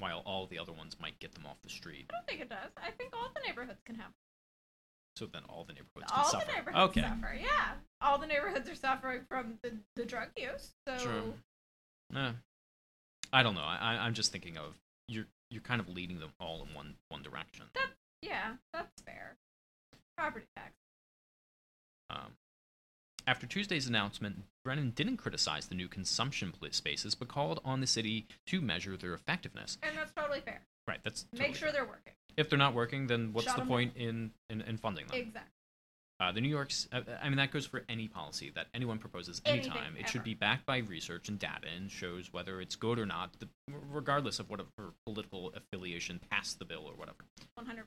while 0.00 0.22
all 0.26 0.46
the 0.46 0.58
other 0.58 0.72
ones 0.72 0.96
might 1.00 1.18
get 1.20 1.32
them 1.34 1.46
off 1.46 1.56
the 1.62 1.70
street. 1.70 2.06
I 2.10 2.16
don't 2.16 2.26
think 2.26 2.40
it 2.40 2.48
does. 2.48 2.70
I 2.76 2.90
think 2.90 3.14
all 3.14 3.30
the 3.34 3.40
neighborhoods 3.46 3.80
can 3.84 3.94
have. 3.96 4.10
So 5.16 5.26
then 5.26 5.42
all 5.48 5.64
the 5.64 5.74
neighborhoods 5.74 6.10
all 6.10 6.24
can 6.24 6.30
suffer. 6.30 6.36
All 6.36 6.46
the 6.46 6.52
neighborhoods 6.52 6.90
okay. 6.90 7.02
suffer. 7.02 7.36
Yeah, 7.40 7.72
all 8.00 8.18
the 8.18 8.26
neighborhoods 8.26 8.68
are 8.68 8.74
suffering 8.74 9.20
from 9.28 9.58
the, 9.62 9.72
the 9.96 10.04
drug 10.04 10.28
use. 10.36 10.70
So. 10.88 10.96
True. 10.98 11.34
I 13.32 13.42
don't 13.42 13.54
know. 13.54 13.62
I 13.62 13.98
I'm 14.00 14.14
just 14.14 14.32
thinking 14.32 14.56
of 14.56 14.74
you're 15.06 15.26
you're 15.50 15.62
kind 15.62 15.80
of 15.80 15.88
leading 15.88 16.18
them 16.18 16.30
all 16.40 16.66
in 16.68 16.74
one 16.74 16.94
one 17.08 17.22
direction. 17.22 17.66
That 17.74 17.90
yeah, 18.22 18.54
that's 18.72 19.02
fair. 19.02 19.36
Property 20.16 20.46
tax. 20.56 20.72
After 23.26 23.46
Tuesday's 23.46 23.86
announcement, 23.86 24.44
Brennan 24.64 24.90
didn't 24.90 25.18
criticize 25.18 25.66
the 25.66 25.74
new 25.74 25.88
consumption 25.88 26.52
spaces, 26.70 27.14
but 27.14 27.28
called 27.28 27.60
on 27.64 27.80
the 27.80 27.86
city 27.86 28.26
to 28.46 28.60
measure 28.60 28.96
their 28.96 29.14
effectiveness. 29.14 29.78
And 29.82 29.96
that's 29.96 30.12
totally 30.12 30.40
fair. 30.40 30.60
Right. 30.86 31.00
That's 31.04 31.24
totally 31.24 31.48
make 31.48 31.56
sure 31.56 31.68
fair. 31.68 31.80
they're 31.80 31.88
working. 31.88 32.12
If 32.36 32.48
they're 32.48 32.58
not 32.58 32.74
working, 32.74 33.06
then 33.06 33.32
what's 33.32 33.46
Shut 33.46 33.56
the 33.56 33.64
point 33.66 33.92
in, 33.96 34.30
in, 34.48 34.62
in 34.62 34.76
funding 34.76 35.06
them? 35.06 35.16
Exactly. 35.18 35.52
Uh, 36.20 36.32
the 36.32 36.40
New 36.40 36.48
York's, 36.48 36.86
uh, 36.92 37.00
I 37.22 37.28
mean, 37.30 37.38
that 37.38 37.50
goes 37.50 37.64
for 37.64 37.82
any 37.88 38.06
policy 38.06 38.52
that 38.54 38.66
anyone 38.74 38.98
proposes 38.98 39.40
anytime. 39.46 39.78
Anything, 39.78 39.96
it 39.96 40.00
ever. 40.00 40.08
should 40.08 40.24
be 40.24 40.34
backed 40.34 40.66
by 40.66 40.78
research 40.78 41.30
and 41.30 41.38
data 41.38 41.66
and 41.74 41.90
shows 41.90 42.30
whether 42.30 42.60
it's 42.60 42.76
good 42.76 42.98
or 42.98 43.06
not, 43.06 43.30
regardless 43.90 44.38
of 44.38 44.50
whatever 44.50 44.68
political 45.06 45.52
affiliation 45.56 46.20
passed 46.30 46.58
the 46.58 46.66
bill 46.66 46.84
or 46.86 46.92
whatever. 46.92 47.24
100 47.54 47.86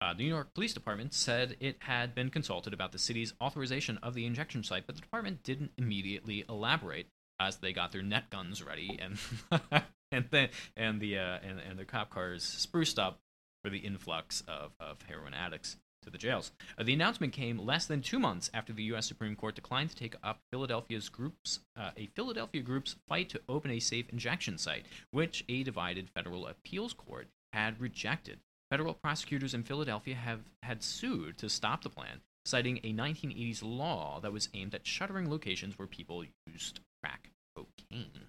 Uh, 0.00 0.14
the 0.14 0.22
New 0.22 0.28
York 0.28 0.54
Police 0.54 0.72
Department 0.72 1.12
said 1.12 1.56
it 1.60 1.76
had 1.80 2.14
been 2.14 2.30
consulted 2.30 2.72
about 2.72 2.92
the 2.92 2.98
city's 2.98 3.34
authorization 3.40 3.98
of 3.98 4.14
the 4.14 4.24
injection 4.24 4.64
site, 4.64 4.86
but 4.86 4.94
the 4.94 5.02
department 5.02 5.42
didn't 5.42 5.72
immediately 5.76 6.44
elaborate 6.48 7.06
as 7.38 7.58
they 7.58 7.72
got 7.72 7.92
their 7.92 8.02
net 8.02 8.30
guns 8.30 8.62
ready 8.62 8.98
and 9.00 9.18
and 10.12 10.26
then 10.30 10.48
and 10.76 11.00
the 11.00 11.18
uh, 11.18 11.38
and, 11.42 11.60
and 11.60 11.78
the 11.78 11.84
cop 11.84 12.10
cars 12.10 12.42
spruced 12.42 12.98
up 12.98 13.20
for 13.62 13.70
the 13.70 13.78
influx 13.78 14.42
of, 14.48 14.72
of 14.80 15.02
heroin 15.02 15.34
addicts 15.34 15.76
to 16.02 16.10
the 16.10 16.18
jails. 16.18 16.52
Uh, 16.78 16.82
the 16.82 16.94
announcement 16.94 17.32
came 17.32 17.58
less 17.58 17.84
than 17.84 18.00
two 18.00 18.18
months 18.18 18.50
after 18.54 18.72
the 18.72 18.84
U.S. 18.84 19.06
Supreme 19.06 19.36
Court 19.36 19.54
declined 19.54 19.90
to 19.90 19.96
take 19.96 20.16
up 20.22 20.40
Philadelphia's 20.50 21.10
groups 21.10 21.60
uh, 21.76 21.90
a 21.96 22.06
Philadelphia 22.14 22.62
group's 22.62 22.96
fight 23.06 23.28
to 23.30 23.40
open 23.50 23.70
a 23.70 23.80
safe 23.80 24.08
injection 24.08 24.56
site, 24.56 24.86
which 25.10 25.44
a 25.48 25.62
divided 25.62 26.08
federal 26.08 26.46
appeals 26.46 26.94
court 26.94 27.28
had 27.52 27.78
rejected. 27.80 28.38
Federal 28.70 28.94
prosecutors 28.94 29.52
in 29.52 29.64
Philadelphia 29.64 30.14
have 30.14 30.42
had 30.62 30.82
sued 30.82 31.36
to 31.38 31.48
stop 31.48 31.82
the 31.82 31.90
plan, 31.90 32.20
citing 32.44 32.78
a 32.84 32.92
1980s 32.92 33.62
law 33.64 34.20
that 34.20 34.32
was 34.32 34.48
aimed 34.54 34.74
at 34.74 34.86
shuttering 34.86 35.28
locations 35.28 35.76
where 35.76 35.88
people 35.88 36.24
used 36.46 36.78
crack 37.02 37.30
cocaine. 37.56 38.28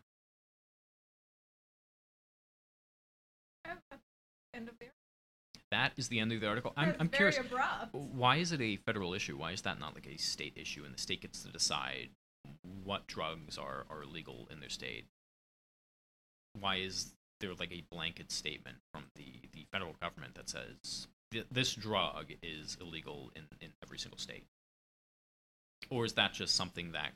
End 4.53 4.67
of 4.67 4.77
the 4.79 4.87
That 5.69 5.93
is 5.95 6.07
the 6.07 6.19
end 6.19 6.31
of 6.31 6.41
the 6.41 6.47
article. 6.47 6.73
I'm, 6.75 6.95
I'm 6.99 7.07
curious. 7.07 7.37
abrupt. 7.37 7.93
Why 7.93 8.37
is 8.37 8.51
it 8.51 8.61
a 8.61 8.77
federal 8.77 9.13
issue? 9.13 9.37
Why 9.37 9.51
is 9.51 9.61
that 9.61 9.79
not 9.79 9.93
like 9.93 10.07
a 10.07 10.17
state 10.17 10.53
issue 10.55 10.83
and 10.83 10.93
the 10.93 10.99
state 10.99 11.21
gets 11.21 11.43
to 11.43 11.49
decide 11.51 12.09
what 12.83 13.05
drugs 13.05 13.59
are, 13.59 13.85
are 13.91 14.05
legal 14.05 14.47
in 14.51 14.59
their 14.59 14.69
state? 14.69 15.05
Why 16.59 16.77
is 16.77 17.13
there 17.41 17.53
like 17.59 17.73
a 17.73 17.83
blanket 17.91 18.31
statement 18.31 18.77
from 18.93 19.05
the, 19.15 19.33
the 19.53 19.65
federal 19.71 19.95
government 20.01 20.35
that 20.35 20.49
says 20.49 21.07
"Th- 21.31 21.45
this 21.51 21.73
drug 21.73 22.31
is 22.41 22.77
illegal 22.79 23.31
in, 23.35 23.43
in 23.59 23.71
every 23.83 23.97
single 23.97 24.17
state? 24.17 24.45
Or 25.89 26.05
is 26.05 26.13
that 26.13 26.33
just 26.33 26.55
something 26.55 26.93
that 26.93 27.11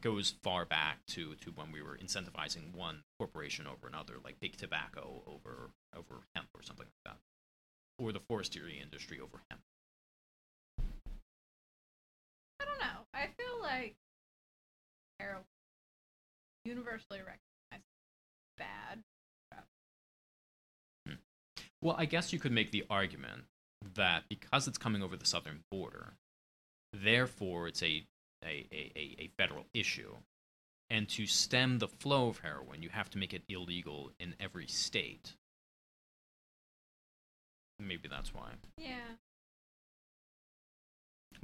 goes 0.00 0.34
far 0.42 0.64
back 0.64 0.98
to, 1.08 1.34
to 1.36 1.50
when 1.50 1.72
we 1.72 1.82
were 1.82 1.96
incentivizing 1.96 2.74
one 2.74 3.02
corporation 3.18 3.66
over 3.66 3.86
another, 3.86 4.14
like 4.24 4.40
big 4.40 4.56
tobacco 4.56 5.22
over 5.26 5.70
over 5.96 6.22
hemp 6.34 6.48
or 6.54 6.62
something 6.62 6.86
like 6.86 7.14
that? 7.14 7.18
or 8.00 8.12
the 8.12 8.20
forestry 8.20 8.80
industry 8.80 9.20
over 9.20 9.42
hemp. 9.50 9.60
I 12.58 12.64
don't 12.64 12.80
know. 12.80 13.04
I 13.12 13.26
feel 13.36 13.60
like 13.62 13.94
universally 16.64 17.18
recognized 17.18 17.49
bad. 18.60 19.02
Well, 21.82 21.96
I 21.98 22.04
guess 22.04 22.32
you 22.32 22.38
could 22.38 22.52
make 22.52 22.70
the 22.72 22.84
argument 22.90 23.44
that 23.94 24.24
because 24.28 24.68
it's 24.68 24.76
coming 24.76 25.02
over 25.02 25.16
the 25.16 25.24
southern 25.24 25.60
border, 25.70 26.12
therefore 26.92 27.68
it's 27.68 27.82
a 27.82 28.04
a, 28.44 28.66
a, 28.72 29.16
a, 29.18 29.30
federal 29.36 29.66
issue. 29.74 30.14
And 30.88 31.08
to 31.10 31.26
stem 31.26 31.78
the 31.78 31.88
flow 31.88 32.28
of 32.28 32.38
heroin, 32.38 32.82
you 32.82 32.88
have 32.88 33.10
to 33.10 33.18
make 33.18 33.34
it 33.34 33.42
illegal 33.48 34.10
in 34.18 34.34
every 34.40 34.66
state. 34.66 35.34
Maybe 37.78 38.08
that's 38.08 38.34
why. 38.34 38.52
Yeah. 38.76 39.16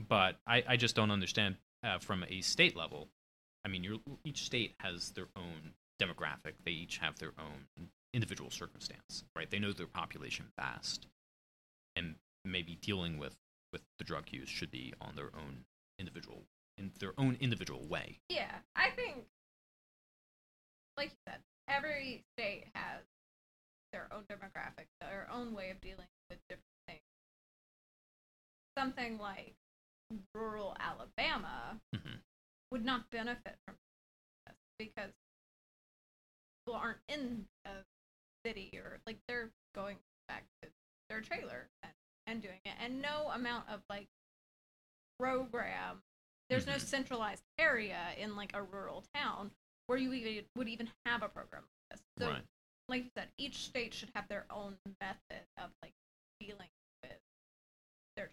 but 0.09 0.37
I, 0.47 0.65
I 0.67 0.77
just 0.77 0.97
don't 0.97 1.11
understand 1.11 1.57
uh, 1.85 1.99
from 1.99 2.25
a 2.29 2.41
state 2.41 2.77
level. 2.77 3.09
I 3.65 3.69
mean, 3.69 3.85
you're, 3.85 3.99
each 4.25 4.45
state 4.45 4.75
has 4.81 5.11
their 5.11 5.29
own 5.37 5.75
demographic. 6.01 6.55
They 6.65 6.73
each 6.73 6.99
have 6.99 7.19
their 7.19 7.33
own 7.39 7.89
individual 8.13 8.51
circumstance, 8.51 9.25
right? 9.35 9.51
They 9.51 9.59
know 9.59 9.73
their 9.73 9.87
population 9.87 10.47
best, 10.57 11.07
and 11.95 12.17
maybe 12.45 12.79
dealing 12.81 13.19
with 13.19 13.37
with 13.73 13.83
the 13.99 14.05
drug 14.05 14.25
use 14.31 14.49
should 14.49 14.71
be 14.71 14.95
on 15.01 15.17
their 15.17 15.31
own 15.35 15.65
individual 15.99 16.45
in 16.79 16.93
their 17.01 17.13
own 17.19 17.37
individual 17.41 17.87
way. 17.87 18.19
Yeah. 18.29 18.53
I 18.75 18.91
think, 18.91 19.25
like 20.97 21.11
you 21.11 21.17
said, 21.27 21.41
every 21.69 22.23
state 22.37 22.67
has 22.75 23.03
their 23.93 24.09
own 24.13 24.23
demographic, 24.31 24.87
their 25.01 25.27
own 25.33 25.55
way 25.55 25.71
of 25.71 25.81
dealing 25.81 26.07
with 26.31 26.39
different 26.49 26.65
things. 26.87 27.01
Something 28.77 29.19
like 29.19 29.55
rural 30.35 30.77
Alabama 30.79 31.81
hmm 31.95 32.17
would 32.73 32.85
not 32.85 33.09
benefit 33.11 33.57
from 33.65 33.77
this 34.47 34.57
because 34.79 35.13
people 36.67 36.79
aren't 36.81 36.99
in 37.09 37.45
a 37.65 37.71
city 38.45 38.71
or 38.75 38.99
like 39.07 39.19
they're 39.29 39.51
going 39.75 39.97
back 40.29 40.45
to 40.63 40.69
their 41.09 41.21
trailer 41.21 41.69
and, 41.83 41.93
and 42.27 42.43
doing 42.43 42.59
it 42.65 42.73
and 42.83 43.01
no 43.01 43.31
amount 43.33 43.65
of 43.69 43.81
like 43.89 44.07
program 45.19 46.03
there's 46.51 46.67
no 46.67 46.75
Mhm. 46.75 46.81
centralized 46.81 47.43
area 47.59 48.13
in 48.19 48.37
like 48.37 48.55
a 48.55 48.63
rural 48.63 49.05
town 49.15 49.51
where 49.87 49.99
you 49.99 50.13
even, 50.13 50.45
would 50.57 50.69
even 50.69 50.91
have 51.07 51.23
a 51.23 51.29
program 51.29 51.63
like 51.63 51.99
this 51.99 52.07
so 52.19 52.31
right. 52.31 52.43
like 52.89 53.05
you 53.05 53.11
said 53.17 53.29
each 53.39 53.59
state 53.65 53.95
should 53.95 54.11
have 54.15 54.29
their 54.29 54.45
own 54.51 54.77
method 55.01 55.47
of 55.59 55.71
like 55.83 55.93
dealing 56.41 56.69
with 57.03 57.19
their 58.17 58.31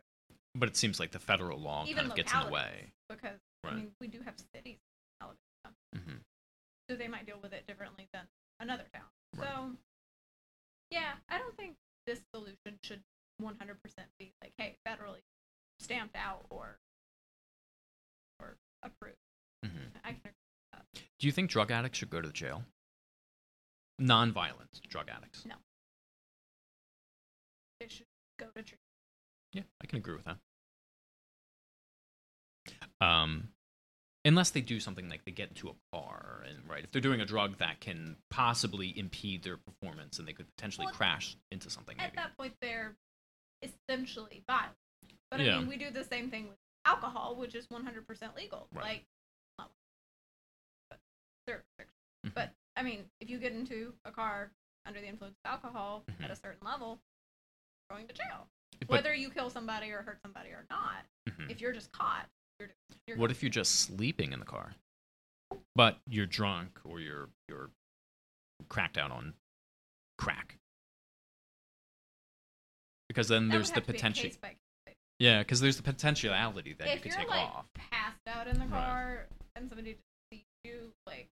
But 0.56 0.70
it 0.70 0.76
seems 0.78 1.00
like 1.00 1.12
the 1.12 1.20
federal 1.20 1.60
law 1.60 1.86
Even 1.88 2.02
kind 2.02 2.12
of 2.12 2.16
gets 2.18 2.34
in 2.34 2.40
the 2.40 2.50
way. 2.52 2.92
because 3.10 3.40
Right. 3.64 3.74
i 3.74 3.76
mean 3.78 3.92
we 4.02 4.08
do 4.08 4.20
have 4.22 4.36
cities 4.54 4.78
in 5.22 5.28
Alabama 5.28 5.76
hmm 5.96 6.18
so 6.94 6.98
they 6.98 7.08
might 7.08 7.26
deal 7.26 7.40
with 7.42 7.54
it 7.54 7.66
differently 7.68 8.08
than 8.14 8.22
another 8.60 8.84
town. 8.94 9.06
Right. 9.36 9.48
So, 9.50 9.72
yeah, 10.92 11.14
I 11.28 11.40
don't 11.40 11.58
think 11.58 11.74
this 12.06 12.22
solution 12.34 12.78
should 12.84 13.02
100% 13.42 13.56
be 14.20 14.32
like, 14.42 14.54
hey, 14.60 14.76
federally 14.88 15.24
stamped 15.80 16.16
out 16.16 16.46
or 16.52 16.78
or 18.40 18.58
approved. 18.84 19.18
hmm 19.66 19.72
I 20.04 20.10
can 20.10 20.20
agree. 20.20 20.32
with 20.72 20.84
that. 20.94 21.02
Do 21.20 21.28
you 21.28 21.32
think 21.32 21.50
drug 21.50 21.72
addicts 21.72 21.98
should 21.98 22.12
go 22.12 22.22
to 22.22 22.28
the 22.28 22.34
jail? 22.34 22.64
Non-violent 23.98 24.82
drug 24.88 25.10
addicts. 25.10 25.46
No. 25.48 25.56
They 27.80 27.88
should 27.88 28.06
go 28.40 28.46
to 28.48 28.62
treatment. 28.62 28.80
Yeah, 29.52 29.64
I 29.82 29.88
can 29.88 29.98
agree 29.98 30.16
with 30.16 30.26
that. 30.26 30.38
Um, 33.02 33.50
unless 34.26 34.52
they 34.52 34.62
do 34.62 34.80
something 34.80 35.10
like 35.10 35.26
they 35.26 35.32
get 35.32 35.50
into 35.50 35.68
a 35.70 35.74
car 35.92 36.44
and 36.48 36.58
right, 36.70 36.84
if 36.84 36.92
they're 36.92 37.02
doing 37.02 37.20
a 37.22 37.26
drug 37.26 37.58
that 37.58 37.80
can 37.82 38.16
possibly 38.30 38.98
impede 38.98 39.44
their 39.44 39.58
performance 39.58 40.18
and 40.20 40.28
they 40.28 40.34
could 40.34 40.48
potentially 40.56 40.86
Well, 40.86 40.94
crash 40.96 41.36
into 41.52 41.70
something. 41.70 41.98
At 42.00 42.04
Maybe. 42.08 42.16
that 42.18 42.38
point, 42.38 42.54
they're 42.62 42.96
essentially 43.62 44.44
violent. 44.48 44.76
But 45.30 45.42
I 45.42 45.44
Yeah. 45.44 45.60
mean, 45.60 45.68
we 45.68 45.78
do 45.78 45.90
the 45.92 46.04
same 46.06 46.30
thing 46.30 46.48
with 46.50 46.58
alcohol, 46.86 47.36
which 47.36 47.56
is 47.56 47.68
100% 47.70 48.36
legal. 48.36 48.68
Right. 48.72 48.84
Like, 48.84 49.06
not, 49.60 49.72
but 50.90 51.00
mm-hmm. 51.50 52.30
But 52.34 52.54
I 52.76 52.84
mean, 52.84 53.10
if 53.20 53.30
you 53.30 53.38
get 53.40 53.52
into 53.54 53.94
a 54.06 54.12
car 54.12 54.52
under 54.86 55.00
the 55.00 55.08
influence 55.08 55.36
of 55.44 55.52
alcohol 55.52 56.04
Mhm. 56.10 56.24
at 56.24 56.32
a 56.32 56.36
certain 56.36 56.66
level, 56.66 57.00
going 57.90 58.08
to 58.08 58.14
jail. 58.14 58.48
But- 58.80 58.90
Whether 58.90 59.14
you 59.14 59.30
kill 59.30 59.50
somebody 59.50 59.92
or 59.92 60.02
hurt 60.02 60.22
somebody 60.22 60.50
or 60.50 60.66
not, 60.70 61.06
Mhm. 61.28 61.50
if 61.50 61.62
you're 61.62 61.72
just 61.74 61.92
caught, 61.92 62.30
What 63.16 63.32
if 63.32 63.44
you're 63.44 63.50
just 63.50 63.82
sleeping 63.82 64.32
in 64.34 64.40
the 64.40 64.46
car, 64.46 64.76
but 65.76 65.98
you're 66.08 66.26
drunk 66.26 66.80
or 66.86 67.00
you're 67.00 67.30
you're 67.50 67.70
cracked 68.70 68.98
out 68.98 69.12
on 69.12 69.34
crack? 70.18 70.58
Because 73.10 73.28
then 73.28 73.48
that 73.50 73.54
there's 73.56 73.72
the 73.72 73.82
to 73.82 73.88
be 73.88 73.94
potential. 73.94 74.24
case 74.30 74.38
case. 74.42 74.96
Yeah, 75.20 75.40
because 75.40 75.60
there's 75.60 75.78
the 75.78 75.84
potentiality 75.84 76.74
that 76.80 76.94
you 76.94 77.00
could 77.00 77.12
you're 77.12 77.20
take 77.22 77.30
like 77.30 77.40
off. 77.42 77.66
passed 77.76 78.20
out 78.28 78.48
in 78.48 78.56
the 78.60 78.66
Right. 78.66 78.70
car 78.70 79.28
and 79.56 79.70
somebody 79.70 79.94
just 79.94 80.04
sees 80.32 80.42
you, 80.64 80.92
like, 81.06 81.28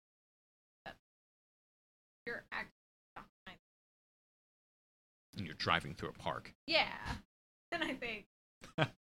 you're 2.28 2.44
acting 2.52 2.72
behind. 3.16 3.58
and 5.38 5.46
you're 5.46 5.56
driving 5.56 5.96
through 5.96 6.10
a 6.10 6.14
park. 6.14 6.54
Yeah. 6.68 6.92
Then 7.72 7.82
I 7.84 7.94
think 7.96 8.26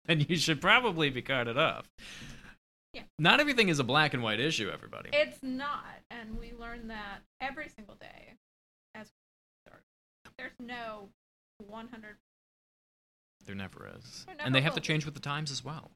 then 0.06 0.24
you 0.28 0.36
should 0.36 0.60
probably 0.60 1.10
be 1.10 1.22
carted 1.22 1.58
off. 1.58 1.88
Yeah. 2.92 3.02
Not 3.18 3.38
everything 3.38 3.68
is 3.68 3.78
a 3.78 3.84
black 3.84 4.14
and 4.14 4.22
white 4.22 4.40
issue, 4.40 4.68
everybody. 4.68 5.10
it's 5.12 5.38
not, 5.42 5.84
and 6.10 6.38
we 6.38 6.52
learn 6.58 6.88
that 6.88 7.20
every 7.40 7.68
single 7.68 7.94
day 7.94 8.34
as 8.96 9.06
we 9.06 9.70
start. 9.70 9.82
There's 10.36 10.52
no 10.58 11.08
100. 11.68 12.16
there 13.46 13.54
never 13.54 13.88
is. 13.96 14.24
There 14.26 14.36
and 14.40 14.54
they 14.54 14.60
have 14.62 14.74
to 14.74 14.80
change 14.80 15.04
with 15.04 15.14
the 15.14 15.20
times 15.20 15.52
as 15.52 15.64
well. 15.64 15.92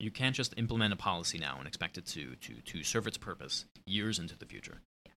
You 0.00 0.10
can't 0.10 0.34
just 0.34 0.54
implement 0.56 0.92
a 0.92 0.96
policy 0.96 1.38
now 1.38 1.56
and 1.58 1.68
expect 1.68 1.98
it 1.98 2.06
to, 2.06 2.34
to, 2.34 2.54
to 2.54 2.82
serve 2.82 3.06
its 3.06 3.16
purpose 3.16 3.66
years 3.86 4.18
into 4.18 4.36
the 4.36 4.44
future. 4.44 4.80
Yeah. 5.06 5.12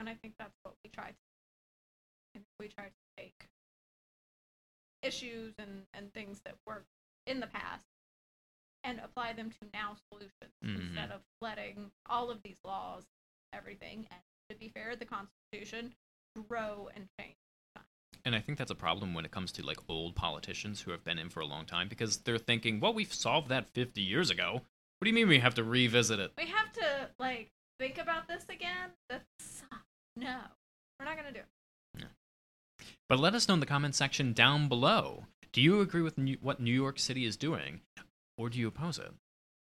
And 0.00 0.08
I 0.08 0.14
think 0.14 0.34
that's 0.38 0.56
what 0.64 0.74
we 0.82 0.90
try 0.90 1.10
to. 1.10 1.14
Think 2.34 2.44
we 2.58 2.68
try 2.68 2.86
to 2.86 3.22
take 3.22 3.46
issues 5.02 5.54
and, 5.58 5.84
and 5.94 6.12
things 6.12 6.40
that 6.44 6.54
work 6.66 6.84
in 7.28 7.40
the 7.40 7.46
past 7.46 7.84
and 8.84 9.00
apply 9.00 9.32
them 9.34 9.50
to 9.50 9.58
now 9.74 9.96
solutions 10.10 10.54
Mhm. 10.64 10.80
instead 10.80 11.10
of 11.10 11.22
letting 11.40 11.90
all 12.06 12.30
of 12.30 12.42
these 12.42 12.58
laws, 12.64 13.04
everything, 13.52 14.06
and 14.10 14.20
to 14.48 14.56
be 14.56 14.68
fair, 14.68 14.96
the 14.96 15.04
Constitution 15.04 15.94
grow 16.48 16.88
and 16.94 17.08
change. 17.18 17.36
And 18.24 18.34
I 18.34 18.40
think 18.40 18.58
that's 18.58 18.70
a 18.70 18.74
problem 18.74 19.14
when 19.14 19.24
it 19.24 19.30
comes 19.30 19.52
to 19.52 19.62
like 19.62 19.88
old 19.88 20.14
politicians 20.16 20.82
who 20.82 20.90
have 20.90 21.04
been 21.04 21.18
in 21.18 21.30
for 21.30 21.40
a 21.40 21.46
long 21.46 21.66
time 21.66 21.88
because 21.88 22.22
they're 22.22 22.38
thinking, 22.38 22.80
well, 22.80 22.92
we've 22.92 23.12
solved 23.14 23.48
that 23.48 23.68
50 23.70 24.02
years 24.02 24.28
ago. 24.30 24.54
What 24.54 25.04
do 25.04 25.08
you 25.08 25.14
mean 25.14 25.28
we 25.28 25.38
have 25.38 25.54
to 25.54 25.64
revisit 25.64 26.18
it? 26.18 26.32
We 26.36 26.46
have 26.46 26.72
to 26.72 27.10
like 27.18 27.52
think 27.78 27.98
about 27.98 28.26
this 28.28 28.44
again. 28.48 28.90
That's 29.08 29.62
no, 30.16 30.42
we're 30.98 31.04
not 31.06 31.16
gonna 31.16 31.32
do 31.32 31.40
it. 31.40 31.48
But 33.08 33.18
let 33.18 33.34
us 33.34 33.48
know 33.48 33.54
in 33.54 33.60
the 33.60 33.66
comment 33.66 33.94
section 33.94 34.32
down 34.32 34.68
below. 34.68 35.26
Do 35.52 35.60
you 35.62 35.80
agree 35.80 36.02
with 36.02 36.18
New- 36.18 36.38
what 36.40 36.60
New 36.60 36.72
York 36.74 36.98
City 36.98 37.24
is 37.24 37.36
doing, 37.36 37.80
or 38.36 38.48
do 38.50 38.58
you 38.58 38.68
oppose 38.68 38.98
it? 38.98 39.12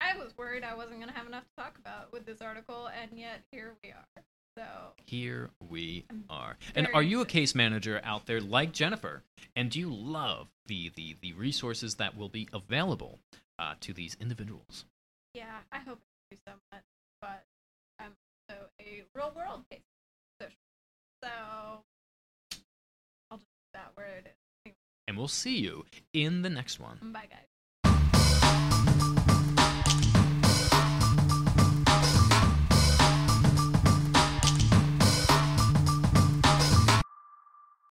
I 0.02 0.18
was 0.18 0.36
worried 0.38 0.64
I 0.64 0.74
wasn't 0.76 1.00
gonna 1.00 1.12
have 1.12 1.28
enough 1.28 1.44
to 1.44 1.64
talk 1.64 1.78
about 1.78 2.12
with 2.12 2.26
this 2.26 2.42
article, 2.42 2.88
and 2.88 3.18
yet 3.20 3.44
here 3.52 3.76
we 3.84 3.92
are. 3.92 4.24
So 4.58 4.94
Here 5.06 5.52
we 5.70 6.06
are. 6.30 6.58
And 6.76 6.88
are 6.94 7.04
you 7.04 7.22
a 7.22 7.26
case 7.26 7.54
manager 7.56 8.02
out 8.04 8.26
there 8.26 8.42
like 8.42 8.74
Jennifer? 8.74 9.24
And 9.56 9.70
do 9.72 9.80
you 9.80 9.94
love 9.94 10.48
the 10.66 10.90
the, 10.96 11.16
the 11.22 11.34
resources 11.34 11.96
that 11.96 12.18
will 12.18 12.30
be 12.30 12.50
available 12.52 13.20
uh, 13.58 13.76
to 13.82 13.94
these 13.94 14.16
individuals? 14.20 14.86
yeah, 15.34 15.60
I 15.72 15.80
hope 15.80 16.00
I 16.02 16.36
do 16.36 16.42
so 16.48 16.54
much, 16.74 16.84
but 17.22 17.46
I'm 18.00 18.14
also 18.50 18.70
a 18.82 19.04
real 19.16 19.32
world 19.36 19.64
case. 19.70 19.82
So 21.22 21.30
I'll 23.30 23.38
just 23.38 23.46
put 23.46 23.74
that 23.74 23.92
where 23.96 24.08
it 24.08 24.26
is. 24.26 24.39
And 25.10 25.18
we'll 25.18 25.28
see 25.28 25.58
you 25.58 25.86
in 26.14 26.44
the 26.44 26.52
next 26.52 26.80
one. 26.80 27.00
Bye 27.02 27.26
guys. 27.28 27.49